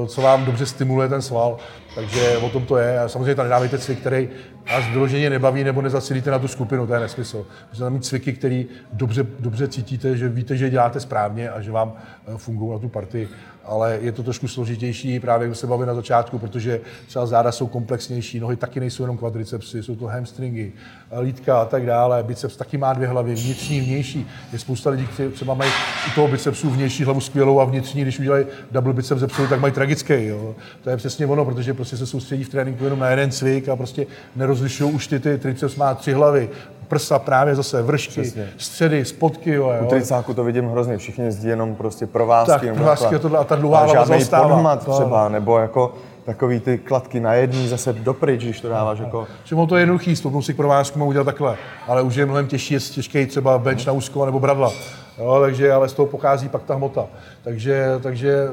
uh, 0.00 0.06
co 0.06 0.22
vám 0.22 0.44
dobře 0.44 0.66
stimuluje 0.66 1.08
ten 1.08 1.22
sval. 1.22 1.56
Takže 1.94 2.38
o 2.38 2.48
tom 2.48 2.66
to 2.66 2.76
je. 2.76 2.98
A 2.98 3.08
samozřejmě 3.08 3.34
tam 3.34 3.44
nedávejte 3.46 3.78
cvik, 3.78 4.00
který 4.00 4.28
vás 4.72 4.84
vyloženě 4.88 5.30
nebaví 5.30 5.64
nebo 5.64 5.82
nezacílíte 5.82 6.30
na 6.30 6.38
tu 6.38 6.48
skupinu, 6.48 6.86
to 6.86 6.94
je 6.94 7.00
nesmysl. 7.00 7.46
Můžete 7.68 7.84
tam 7.84 7.92
mít 7.92 8.04
cviky, 8.04 8.32
který 8.32 8.66
dobře, 8.92 9.26
dobře 9.38 9.68
cítíte, 9.68 10.16
že 10.16 10.28
víte, 10.28 10.56
že 10.56 10.70
děláte 10.70 11.00
správně 11.00 11.50
a 11.50 11.60
že 11.60 11.72
vám 11.72 11.92
eh, 12.26 12.32
fungují 12.36 12.72
na 12.72 12.78
tu 12.78 12.88
partii. 12.88 13.28
ale 13.64 13.98
je 14.02 14.12
to 14.12 14.22
trošku 14.22 14.48
složitější 14.48 15.20
právě, 15.20 15.48
když 15.48 15.58
se 15.58 15.66
bavíme 15.66 15.86
na 15.86 15.94
začátku, 15.94 16.38
protože 16.38 16.80
třeba 17.06 17.26
záda 17.26 17.52
jsou 17.52 17.66
komplexnější, 17.66 18.40
nohy 18.40 18.56
taky 18.56 18.80
nejsou 18.80 19.02
jenom 19.02 19.18
kvadricepsy, 19.18 19.82
jsou 19.82 19.96
to 19.96 20.06
hamstringy, 20.06 20.72
lítka 21.20 21.60
a 21.60 21.64
tak 21.64 21.86
dále, 21.86 22.22
biceps 22.22 22.56
taky 22.56 22.78
má 22.78 22.92
dvě 22.92 23.08
hlavy, 23.08 23.34
vnitřní, 23.34 23.80
vnější. 23.80 24.26
Je 24.52 24.58
spousta 24.58 24.90
lidí, 24.90 25.06
kteří 25.06 25.32
třeba 25.34 25.54
mají 25.54 25.70
u 26.08 26.14
toho 26.14 26.28
bicepsu 26.28 26.70
vnější 26.70 27.04
hlavu 27.04 27.20
skvělou 27.20 27.60
a 27.60 27.64
vnitřní, 27.64 28.02
když 28.02 28.18
udělají 28.18 28.46
double 28.70 28.92
biceps 28.92 29.20
zepsou, 29.20 29.46
tak 29.46 29.60
mají 29.60 29.72
tragický. 29.72 30.14
Jo. 30.26 30.54
To 30.82 30.90
je 30.90 30.96
přesně 30.96 31.26
ono, 31.26 31.44
protože 31.44 31.74
prostě 31.82 31.96
se 31.96 32.06
soustředí 32.06 32.44
v 32.44 32.48
tréninku 32.48 32.84
jenom 32.84 32.98
na 32.98 33.08
jeden 33.10 33.30
cvik 33.30 33.68
a 33.68 33.76
prostě 33.76 34.06
nerozlišují 34.36 34.92
už 34.92 35.06
ty, 35.06 35.20
ty 35.20 35.38
triceps 35.38 35.76
má 35.76 35.94
tři 35.94 36.12
hlavy, 36.12 36.50
prsa 36.88 37.18
právě 37.18 37.54
zase, 37.54 37.82
vršky, 37.82 38.20
Přesně. 38.20 38.48
středy, 38.56 39.04
spotky. 39.04 39.50
Jo, 39.50 39.72
U 39.82 39.86
tricáku 39.86 40.34
to 40.34 40.44
vidím 40.44 40.68
hrozně, 40.68 40.98
všichni 40.98 41.24
jezdí 41.24 41.48
jenom 41.48 41.74
prostě 41.74 42.06
provázky. 42.06 42.66
Tak, 42.66 42.74
provázky 42.74 43.14
a, 43.14 43.18
tohle, 43.18 43.38
a 43.38 43.44
ta 43.44 43.56
dlouhá 43.56 43.84
hlava 43.84 44.04
zaostává. 44.04 44.76
třeba, 44.76 45.28
nebo 45.28 45.58
jako 45.58 45.94
takový 46.24 46.60
ty 46.60 46.78
kladky 46.78 47.20
na 47.20 47.34
jedný 47.34 47.68
zase 47.68 47.92
dopryč, 47.92 48.44
když 48.44 48.60
to 48.60 48.68
dáváš 48.68 48.98
jako... 48.98 49.26
Že 49.44 49.56
to 49.68 49.76
je 49.76 49.82
jednoduchý, 49.82 50.16
stopnout 50.16 50.42
si 50.42 50.54
k 50.54 50.56
provázku 50.56 50.98
můžu 50.98 51.08
udělat 51.08 51.24
takhle, 51.24 51.56
ale 51.86 52.02
už 52.02 52.14
je 52.14 52.26
mnohem 52.26 52.46
těžší, 52.46 52.74
je 52.74 52.80
těžký 52.80 53.26
třeba 53.26 53.58
bench 53.58 53.86
na 53.86 53.92
úzko 53.92 54.26
nebo 54.26 54.40
bradla. 54.40 54.72
Jo, 55.18 55.38
takže 55.40 55.72
ale 55.72 55.88
z 55.88 55.92
toho 55.92 56.06
pochází 56.06 56.48
pak 56.48 56.62
ta 56.62 56.74
hmota. 56.74 57.06
Takže, 57.44 57.86
takže 58.02 58.48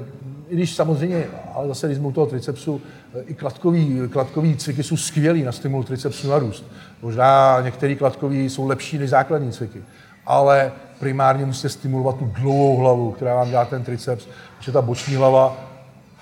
i 0.49 0.55
když 0.55 0.75
samozřejmě, 0.75 1.25
ale 1.53 1.67
zase 1.67 1.87
když 1.87 1.99
toho 2.13 2.27
tricepsu, 2.27 2.81
i 3.25 3.33
kladkový, 3.33 4.01
kladkový 4.09 4.57
cviky 4.57 4.83
jsou 4.83 4.97
skvělý 4.97 5.43
na 5.43 5.51
stimul 5.51 5.83
tricepsu 5.83 6.29
na 6.29 6.39
růst. 6.39 6.65
Možná 7.01 7.61
některé 7.61 7.95
kladkový 7.95 8.49
jsou 8.49 8.67
lepší 8.67 8.97
než 8.97 9.09
základní 9.09 9.51
cviky, 9.51 9.83
ale 10.25 10.71
primárně 10.99 11.45
musíte 11.45 11.69
stimulovat 11.69 12.17
tu 12.17 12.25
dlouhou 12.25 12.77
hlavu, 12.77 13.11
která 13.11 13.35
vám 13.35 13.49
dělá 13.49 13.65
ten 13.65 13.83
triceps, 13.83 14.27
protože 14.57 14.71
ta 14.71 14.81
boční 14.81 15.15
hlava, 15.15 15.57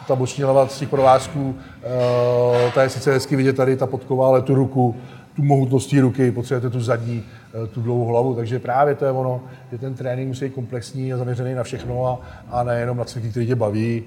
ta 0.08 0.15
boční 0.15 0.43
hlava 0.43 0.67
z 0.67 0.80
těch 0.80 0.89
provázků, 0.89 1.50
uh, 1.50 2.74
ta 2.74 2.84
je 2.84 2.89
sice 2.89 3.12
hezky 3.12 3.36
vidět 3.36 3.56
tady, 3.56 3.78
ta 3.78 3.88
podková, 3.88 4.28
ale 4.28 4.41
tu 4.41 4.56
ruku, 4.56 4.96
tu 5.36 5.43
mohutnost 5.43 5.93
ruky, 5.93 6.32
potřebujete 6.32 6.70
tu 6.70 6.82
zadní, 6.82 7.24
uh, 7.62 7.67
tu 7.67 7.82
dlouhou 7.82 8.06
hlavu, 8.06 8.36
takže 8.36 8.60
právě 8.60 8.96
to 8.96 9.06
je 9.06 9.12
ono, 9.12 9.41
že 9.72 9.78
ten 9.78 9.93
trénink 9.93 10.28
musí 10.28 10.46
být 10.46 10.54
komplexní 10.54 11.13
a 11.13 11.17
zaměřený 11.17 11.54
na 11.54 11.63
všechno 11.63 12.06
a, 12.06 12.20
a 12.50 12.63
nejenom 12.63 12.98
na 12.98 13.04
cviky, 13.04 13.30
které 13.30 13.46
tě 13.46 13.56
baví, 13.56 14.04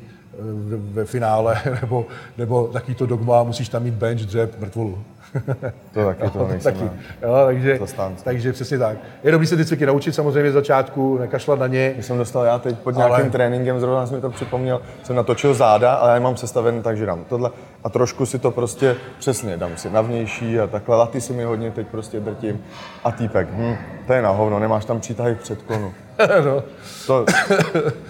ve 0.73 1.05
finále, 1.05 1.63
nebo, 1.81 2.07
nebo 2.39 2.67
taký 2.73 2.95
to 2.95 3.07
dogma, 3.07 3.43
musíš 3.43 3.69
tam 3.69 3.83
mít 3.83 3.95
bench, 3.95 4.21
dřep, 4.21 4.61
mrtvolu. 4.61 4.99
To 5.95 6.05
taky, 6.05 6.31
to 6.31 6.49
nejsem 6.49 6.75
taky. 6.75 6.91
Jo, 7.23 7.35
takže, 7.47 7.79
takže 8.25 8.53
přesně 8.53 8.79
tak. 8.79 8.97
Je 9.25 9.33
dobrý 9.33 9.47
se 9.47 9.57
ty 9.57 9.65
cviky 9.65 9.87
naučit 9.87 10.15
samozřejmě 10.15 10.51
z 10.51 10.55
začátku, 10.55 11.19
nekašlat 11.19 11.59
na 11.59 11.67
ně. 11.67 11.91
Když 11.95 12.07
jsem 12.07 12.19
dostal 12.19 12.45
já 12.45 12.59
teď 12.59 12.79
pod 12.79 12.97
nějakým 12.97 13.15
ale... 13.15 13.31
tréninkem, 13.31 13.81
zrovna 13.81 14.07
jsem 14.07 14.17
mi 14.17 14.23
to 14.23 14.31
připomněl, 14.31 14.81
jsem 15.03 15.17
natočil 15.17 15.55
záda, 15.55 15.95
ale 15.95 16.15
já 16.15 16.21
mám 16.21 16.37
sestaven 16.37 16.83
tak, 16.83 16.97
že 16.97 17.07
dám 17.07 17.25
tohle 17.29 17.51
a 17.85 17.89
trošku 17.89 18.27
si 18.27 18.39
to 18.39 18.51
prostě 18.51 18.97
přesně 19.19 19.57
dám 19.57 19.77
si 19.77 19.91
na 19.91 20.01
vnější 20.01 20.61
a 20.61 20.67
takhle 20.67 20.97
laty 20.97 21.21
si 21.21 21.33
mi 21.33 21.45
hodně 21.45 21.71
teď 21.71 21.87
prostě 21.87 22.21
drtím 22.21 22.65
a 23.05 23.13
týpek, 23.13 23.49
hm, 23.53 23.77
to 24.07 24.13
je 24.13 24.23
na 24.23 24.31
hovno, 24.31 24.59
nemáš 24.59 24.85
tam 24.85 25.01
přítahy 25.01 25.35
v 25.35 25.39
předklonu. 25.39 25.93
no. 26.45 26.63
to, 27.07 27.25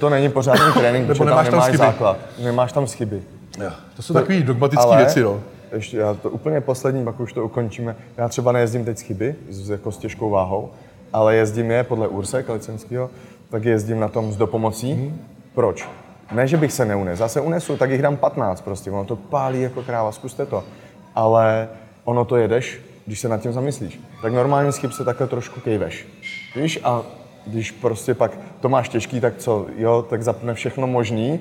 to 0.00 0.10
není 0.10 0.28
pořádný 0.28 0.72
trénink, 0.72 1.06
protože 1.06 1.18
tam 1.18 1.28
nemáš 1.28 1.48
tam 1.48 1.76
základ, 1.76 2.16
nemáš 2.38 2.72
tam 2.72 2.86
schyby. 2.86 3.22
Jo, 3.62 3.70
to 3.96 4.02
jsou 4.02 4.14
to, 4.14 4.20
takové 4.20 4.40
dogmatické 4.40 4.96
věci, 4.96 5.22
no 5.22 5.40
ještě 5.72 5.96
já 5.96 6.14
to 6.14 6.30
úplně 6.30 6.60
poslední, 6.60 7.04
pak 7.04 7.20
už 7.20 7.32
to 7.32 7.44
ukončíme. 7.44 7.96
Já 8.16 8.28
třeba 8.28 8.52
nejezdím 8.52 8.84
teď 8.84 8.98
z 8.98 9.02
chyby, 9.02 9.34
s, 9.48 9.70
jako 9.70 9.92
s 9.92 9.98
těžkou 9.98 10.30
váhou, 10.30 10.70
ale 11.12 11.36
jezdím 11.36 11.70
je 11.70 11.84
podle 11.84 12.08
Urse 12.08 12.42
Kalicenského, 12.42 13.10
tak 13.50 13.64
jezdím 13.64 14.00
na 14.00 14.08
tom 14.08 14.32
s 14.32 14.36
dopomocí. 14.36 14.92
Hmm. 14.92 15.18
Proč? 15.54 15.88
Ne, 16.32 16.46
že 16.46 16.56
bych 16.56 16.72
se 16.72 16.84
neunes, 16.84 17.18
zase 17.18 17.40
unesu, 17.40 17.76
tak 17.76 17.90
jich 17.90 18.02
dám 18.02 18.16
15 18.16 18.60
prostě, 18.60 18.90
ono 18.90 19.04
to 19.04 19.16
pálí 19.16 19.62
jako 19.62 19.82
kráva, 19.82 20.12
zkuste 20.12 20.46
to. 20.46 20.64
Ale 21.14 21.68
ono 22.04 22.24
to 22.24 22.36
jedeš, 22.36 22.80
když 23.06 23.20
se 23.20 23.28
nad 23.28 23.42
tím 23.42 23.52
zamyslíš. 23.52 24.00
Tak 24.22 24.32
normálně 24.32 24.72
z 24.72 24.76
chyb 24.76 24.90
se 24.90 25.04
takhle 25.04 25.26
trošku 25.26 25.60
kejveš. 25.60 26.06
Víš, 26.56 26.80
a 26.84 27.02
když 27.46 27.70
prostě 27.70 28.14
pak 28.14 28.38
to 28.60 28.68
máš 28.68 28.88
těžký, 28.88 29.20
tak 29.20 29.36
co, 29.36 29.66
jo, 29.76 30.06
tak 30.10 30.22
zapne 30.22 30.54
všechno 30.54 30.86
možný, 30.86 31.40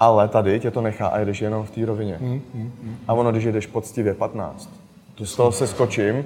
ale 0.00 0.28
tady 0.28 0.60
tě 0.60 0.70
to 0.70 0.80
nechá 0.80 1.06
a 1.06 1.18
jedeš 1.18 1.42
jenom 1.42 1.66
v 1.66 1.70
té 1.70 1.86
rovině. 1.86 2.16
Mm, 2.20 2.40
mm, 2.54 2.72
mm. 2.82 2.96
A 3.08 3.12
ono, 3.12 3.30
když 3.30 3.44
jedeš 3.44 3.66
poctivě 3.66 4.14
15, 4.14 4.70
to 5.14 5.26
z 5.26 5.36
toho 5.36 5.52
se 5.52 5.66
skočím 5.66 6.24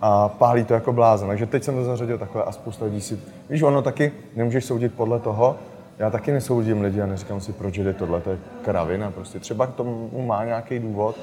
a 0.00 0.28
pálí 0.28 0.64
to 0.64 0.74
jako 0.74 0.92
blázen. 0.92 1.28
Takže 1.28 1.46
teď 1.46 1.64
jsem 1.64 1.74
to 1.74 1.84
zařadil 1.84 2.18
takhle 2.18 2.42
a 2.42 2.52
spousta 2.52 2.84
lidí 2.84 3.00
si... 3.00 3.18
Víš, 3.50 3.62
ono 3.62 3.82
taky 3.82 4.12
nemůžeš 4.36 4.64
soudit 4.64 4.94
podle 4.94 5.20
toho, 5.20 5.56
já 5.98 6.10
taky 6.10 6.32
nesoudím 6.32 6.80
lidi 6.80 7.02
a 7.02 7.06
neříkám 7.06 7.40
si, 7.40 7.52
proč 7.52 7.78
jde 7.78 7.92
tohle, 7.92 8.20
to 8.20 8.30
je 8.30 8.38
kravina. 8.62 9.10
Prostě 9.10 9.40
třeba 9.40 9.66
k 9.66 9.74
tomu 9.74 10.22
má 10.26 10.44
nějaký 10.44 10.78
důvod 10.78 11.16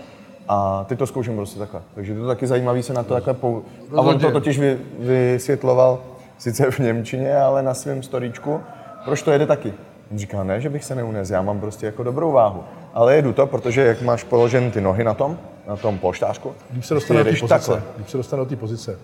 a 0.48 0.86
ty 0.90 0.96
to 0.96 1.08
zkouším 1.08 1.36
prostě 1.36 1.60
takhle. 1.60 1.82
Takže 1.96 2.14
to 2.14 2.22
je 2.22 2.28
taky 2.28 2.48
zajímavý 2.48 2.84
se 2.84 2.94
na 2.94 3.04
to 3.04 3.14
takhle 3.14 3.34
pou... 3.34 3.62
A 3.98 4.02
on 4.02 4.20
to 4.20 4.32
totiž 4.32 4.60
vy, 4.60 4.78
vysvětloval 5.00 6.00
sice 6.38 6.72
v 6.72 6.80
Němčině, 6.80 7.38
ale 7.38 7.64
na 7.64 7.74
svém 7.74 8.04
storíčku, 8.04 8.62
proč 9.06 9.22
to 9.22 9.32
jede 9.32 9.46
taky. 9.46 9.74
On 10.14 10.20
říká, 10.20 10.44
ne, 10.44 10.62
že 10.62 10.70
bych 10.70 10.84
se 10.84 10.96
neunes, 10.96 11.30
já 11.30 11.42
mám 11.42 11.60
prostě 11.60 11.86
jako 11.86 12.04
dobrou 12.04 12.32
váhu. 12.32 12.64
Ale 12.94 13.16
jedu 13.16 13.34
to, 13.34 13.48
protože 13.48 13.82
jak 13.82 14.02
máš 14.02 14.24
položen 14.24 14.72
ty 14.72 14.82
nohy 14.82 15.04
na 15.04 15.14
tom, 15.14 15.38
na 15.68 15.76
tom 15.76 15.98
polštářku, 15.98 16.54
když 16.70 16.86
se 16.86 16.94
dostane 16.94 17.24
do 17.24 17.32
té 17.32 17.38
pozice. 17.40 17.84
Když 17.98 18.12
se 18.12 18.18
dostane 18.18 18.44
do 18.44 18.50
té 18.50 18.56
pozice. 18.56 19.00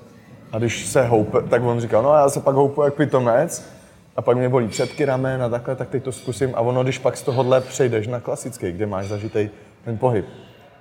A 0.52 0.58
když 0.58 0.86
se 0.86 1.08
houpe, 1.08 1.42
tak 1.42 1.64
on 1.64 1.80
říká, 1.80 2.02
no 2.02 2.14
já 2.14 2.30
se 2.30 2.40
pak 2.40 2.56
houpu 2.56 2.84
jak 2.84 2.94
pitomec, 2.94 3.66
a 4.16 4.22
pak 4.22 4.38
mě 4.38 4.50
bolí 4.50 4.68
předky, 4.68 5.06
ramen 5.06 5.44
a 5.44 5.50
takhle, 5.50 5.76
tak 5.76 5.90
teď 5.90 6.04
to 6.04 6.12
zkusím. 6.12 6.52
A 6.56 6.60
ono, 6.60 6.84
když 6.84 6.98
pak 6.98 7.18
z 7.18 7.22
tohohle 7.22 7.62
přejdeš 7.62 8.08
na 8.08 8.20
klasický, 8.20 8.72
kde 8.72 8.86
máš 8.86 9.06
zažitý 9.08 9.50
ten 9.86 9.98
pohyb, 9.98 10.26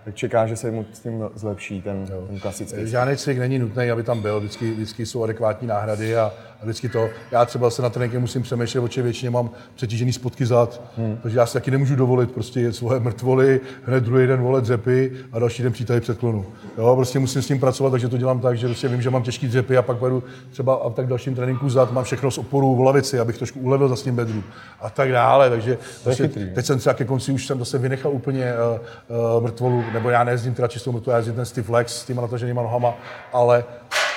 tak 0.09 0.15
čeká, 0.15 0.47
že 0.47 0.57
se 0.57 0.71
mu 0.71 0.87
s 0.93 1.01
tím 1.01 1.25
zlepší 1.35 1.83
ten, 1.83 2.07
ten 2.27 2.41
klasický. 2.41 2.77
Žádný 2.87 3.17
cvik 3.17 3.39
není 3.39 3.59
nutný, 3.59 3.91
aby 3.91 4.03
tam 4.03 4.23
byl, 4.23 4.41
vždycky, 4.41 4.71
vždycky 4.73 5.07
jsou 5.07 5.25
adekvátní 5.25 5.69
náhrady 5.69 6.17
a, 6.17 6.33
a 6.61 6.65
vždycky 6.65 6.89
to. 6.89 7.09
Já 7.31 7.45
třeba 7.45 7.71
se 7.71 7.83
na 7.83 7.91
tréninku 7.91 8.21
musím 8.21 8.43
přemýšlet, 8.43 8.81
oči 8.81 9.03
většině 9.03 9.31
mám 9.31 9.51
přetížený 9.75 10.13
spotky 10.13 10.47
zad, 10.47 10.83
hmm. 10.97 11.19
takže 11.23 11.39
já 11.39 11.47
si 11.47 11.53
taky 11.53 11.71
nemůžu 11.71 11.97
dovolit 11.97 12.33
prostě 12.33 12.73
svoje 12.73 13.01
mrtvoly, 13.01 13.61
hned 13.85 14.05
druhý 14.05 14.27
den 14.27 14.41
volet 14.41 14.65
dřepy 14.65 15.13
a 15.33 15.39
další 15.39 15.63
den 15.63 15.73
přítahy 15.73 16.01
předklonu. 16.01 16.47
Jo, 16.79 16.97
prostě 16.97 17.19
musím 17.19 17.43
s 17.43 17.47
tím 17.47 17.61
pracovat, 17.61 17.91
takže 17.91 18.09
to 18.09 18.17
dělám 18.19 18.41
tak, 18.41 18.59
že 18.59 18.67
prostě 18.67 18.89
vím, 18.89 19.03
že 19.03 19.11
mám 19.11 19.23
těžký 19.23 19.49
dřepy 19.49 19.77
a 19.77 19.83
pak 19.83 20.01
vedu 20.01 20.23
třeba 20.51 20.75
a 20.75 20.89
v 20.89 20.95
tak 20.95 21.07
dalším 21.07 21.35
tréninku 21.35 21.71
zad 21.71 21.93
mám 21.93 22.05
všechno 22.05 22.31
z 22.31 22.39
oporu 22.39 22.77
v 22.77 22.81
lavici, 22.81 23.21
abych 23.21 23.37
trošku 23.37 23.61
ulevil 23.61 23.89
za 23.89 23.97
s 23.97 24.03
tím 24.03 24.17
bedru 24.17 24.43
a 24.81 24.91
tak 24.91 25.13
dále. 25.13 25.51
Takže 25.51 25.79
prostě, 26.05 26.29
teď 26.29 26.67
jsem 26.67 26.79
třeba 26.79 26.95
ke 26.95 27.05
konci 27.05 27.33
už 27.33 27.47
jsem 27.47 27.59
zase 27.59 27.79
vynechal 27.79 28.13
úplně 28.13 28.53
uh, 28.53 29.37
uh, 29.37 29.43
mrtvolu, 29.43 29.85
nebo 29.99 30.11
já 30.11 30.25
nejezdím 30.25 30.55
teda 30.55 30.69
čistou 30.69 30.93
mrtvolu, 30.93 31.13
já 31.13 31.17
jezdím 31.17 31.35
ten 31.35 31.45
stiff 31.45 31.69
legs 31.69 32.01
s 32.01 32.05
těma 32.05 32.23
nataženýma 32.23 32.63
nohama, 32.63 32.95
ale 33.33 33.65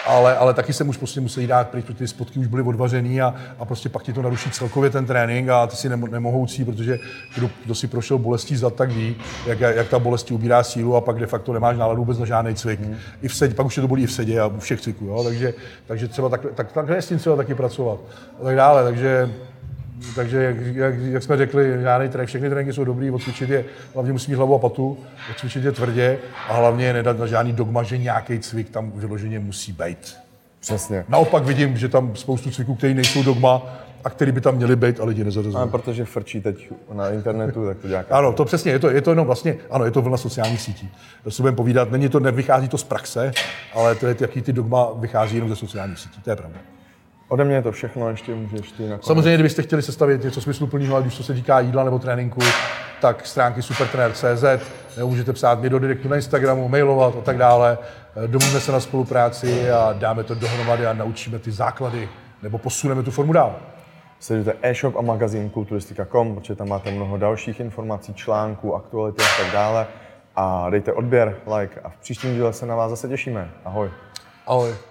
ale, 0.05 0.37
ale 0.37 0.53
taky 0.53 0.73
se 0.73 0.83
už 0.83 0.97
prostě 0.97 1.21
musí 1.21 1.47
dát 1.47 1.69
pryč, 1.69 1.85
protože 1.85 1.97
ty 1.97 2.07
spotky 2.07 2.39
už 2.39 2.47
byly 2.47 2.63
odvařený 2.63 3.21
a, 3.21 3.35
a 3.59 3.65
prostě 3.65 3.89
pak 3.89 4.03
ti 4.03 4.13
to 4.13 4.21
naruší 4.21 4.51
celkově 4.51 4.89
ten 4.89 5.05
trénink 5.05 5.49
a 5.49 5.67
ty 5.67 5.75
si 5.75 5.89
nemo, 5.89 6.07
nemohoucí, 6.07 6.65
protože 6.65 6.99
kdo, 7.35 7.49
kdo 7.65 7.75
si 7.75 7.87
prošel 7.87 8.17
bolestí 8.17 8.55
zad, 8.55 8.75
tak 8.75 8.91
ví, 8.91 9.15
jak, 9.45 9.59
jak 9.59 9.89
ta 9.89 9.99
bolest 9.99 10.31
ubírá 10.31 10.63
sílu 10.63 10.95
a 10.95 11.01
pak 11.01 11.19
de 11.19 11.27
facto 11.27 11.53
nemáš 11.53 11.77
náladu 11.77 12.01
vůbec 12.01 12.17
na 12.17 12.25
žádný 12.25 12.55
cvik. 12.55 12.79
Hmm. 12.79 12.97
I 13.21 13.27
v 13.27 13.35
sedě, 13.35 13.55
pak 13.55 13.65
už 13.65 13.77
je 13.77 13.81
to 13.81 13.87
bolí 13.87 14.03
i 14.03 14.07
v 14.07 14.11
sedě 14.11 14.41
a 14.41 14.47
u 14.47 14.59
všech 14.59 14.81
cviků, 14.81 15.05
jo? 15.05 15.23
Takže, 15.23 15.53
takže 15.87 16.07
třeba 16.07 16.29
tak, 16.29 16.41
tak, 16.55 16.71
takhle 16.71 17.01
s 17.01 17.07
tím 17.07 17.17
třeba 17.17 17.35
taky 17.35 17.55
pracovat 17.55 17.99
a 18.41 18.43
tak 18.43 18.55
dále. 18.55 18.83
Takže 18.83 19.29
takže 20.15 20.43
jak, 20.43 20.57
jak, 20.57 20.99
jak 20.99 21.23
jsme 21.23 21.37
řekli, 21.37 21.81
žádný 21.81 22.09
trénink, 22.09 22.29
všechny 22.29 22.49
tréninky 22.49 22.73
jsou 22.73 22.83
dobrý, 22.83 23.11
odcvičit 23.11 23.49
je, 23.49 23.65
hlavně 23.93 24.11
musí 24.11 24.31
mít 24.31 24.37
hlavu 24.37 24.55
a 24.55 24.59
patu, 24.59 24.97
odcvičit 25.31 25.63
je 25.63 25.71
tvrdě 25.71 26.19
a 26.49 26.53
hlavně 26.53 26.85
je 26.85 26.93
nedat 26.93 27.19
na 27.19 27.25
žádný 27.25 27.53
dogma, 27.53 27.83
že 27.83 27.97
nějaký 27.97 28.39
cvik 28.39 28.69
tam 28.69 28.91
vyloženě 28.95 29.39
musí 29.39 29.71
být. 29.71 30.17
Přesně. 30.59 31.05
Naopak 31.09 31.43
vidím, 31.43 31.77
že 31.77 31.89
tam 31.89 32.15
spoustu 32.15 32.51
cviků, 32.51 32.75
které 32.75 32.93
nejsou 32.93 33.23
dogma, 33.23 33.61
a 34.03 34.09
který 34.09 34.31
by 34.31 34.41
tam 34.41 34.55
měli 34.55 34.75
být 34.75 34.99
a 34.99 35.05
lidi 35.05 35.23
nezařazují. 35.23 35.69
protože 35.69 36.05
frčí 36.05 36.41
teď 36.41 36.71
na 36.93 37.09
internetu, 37.09 37.65
tak 37.65 37.77
to 37.77 37.87
dělá. 37.87 38.03
Ano, 38.09 38.33
to 38.33 38.45
přesně, 38.45 38.71
je 38.71 38.79
to, 38.79 38.89
je 38.89 39.01
to 39.01 39.09
jenom 39.09 39.25
vlastně, 39.25 39.57
ano, 39.69 39.85
je 39.85 39.91
to 39.91 40.01
vlna 40.01 40.17
sociálních 40.17 40.61
sítí. 40.61 40.91
To 41.23 41.31
si 41.31 41.41
budeme 41.41 41.57
povídat, 41.57 41.91
není 41.91 42.09
to, 42.09 42.19
nevychází 42.19 42.67
to 42.67 42.77
z 42.77 42.83
praxe, 42.83 43.31
ale 43.73 43.95
to 43.95 44.07
je, 44.07 44.15
jaký 44.19 44.41
ty 44.41 44.53
dogma 44.53 44.87
vychází 44.95 45.35
jenom 45.35 45.49
ze 45.49 45.55
sociálních 45.55 45.99
sítí, 45.99 46.21
to 46.21 46.29
je 46.29 46.35
pravda. 46.35 46.59
Ode 47.31 47.43
mě 47.43 47.55
je 47.55 47.61
to 47.61 47.71
všechno, 47.71 48.09
ještě 48.09 48.35
můžeš 48.35 48.71
ty 48.71 48.83
nakonec. 48.83 49.05
Samozřejmě, 49.05 49.33
kdybyste 49.33 49.61
chtěli 49.61 49.81
sestavit 49.81 50.23
něco 50.23 50.41
smysluplného, 50.41 50.95
ale 50.95 51.03
když 51.03 51.17
to 51.17 51.23
se 51.23 51.33
týká 51.33 51.59
jídla 51.59 51.83
nebo 51.83 51.99
tréninku, 51.99 52.39
tak 53.01 53.25
stránky 53.25 53.61
supertrener.cz, 53.61 54.43
nebo 54.97 55.09
můžete 55.09 55.33
psát 55.33 55.59
mě 55.59 55.69
do 55.69 55.79
direktu 55.79 56.09
na 56.09 56.15
Instagramu, 56.15 56.67
mailovat 56.67 57.15
a 57.15 57.21
tak 57.21 57.37
dále. 57.37 57.77
Domluvíme 58.27 58.59
se 58.59 58.71
na 58.71 58.79
spolupráci 58.79 59.71
a 59.71 59.93
dáme 59.93 60.23
to 60.23 60.35
dohromady 60.35 60.85
a 60.85 60.93
naučíme 60.93 61.39
ty 61.39 61.51
základy, 61.51 62.09
nebo 62.43 62.57
posuneme 62.57 63.03
tu 63.03 63.11
formu 63.11 63.33
dál. 63.33 63.55
Sledujte 64.19 64.53
e-shop 64.61 64.95
a 64.95 65.01
magazín 65.01 65.49
kulturistika.com, 65.49 66.35
protože 66.35 66.55
tam 66.55 66.69
máte 66.69 66.91
mnoho 66.91 67.17
dalších 67.17 67.59
informací, 67.59 68.13
článků, 68.13 68.75
aktuality 68.75 69.23
a 69.23 69.43
tak 69.43 69.53
dále. 69.53 69.87
A 70.35 70.69
dejte 70.69 70.93
odběr, 70.93 71.37
like 71.57 71.79
a 71.83 71.89
v 71.89 71.97
příštím 71.97 72.33
díle 72.33 72.53
se 72.53 72.65
na 72.65 72.75
vás 72.75 72.89
zase 72.89 73.07
těšíme. 73.07 73.49
Ahoj. 73.65 73.89
Ahoj. 74.47 74.90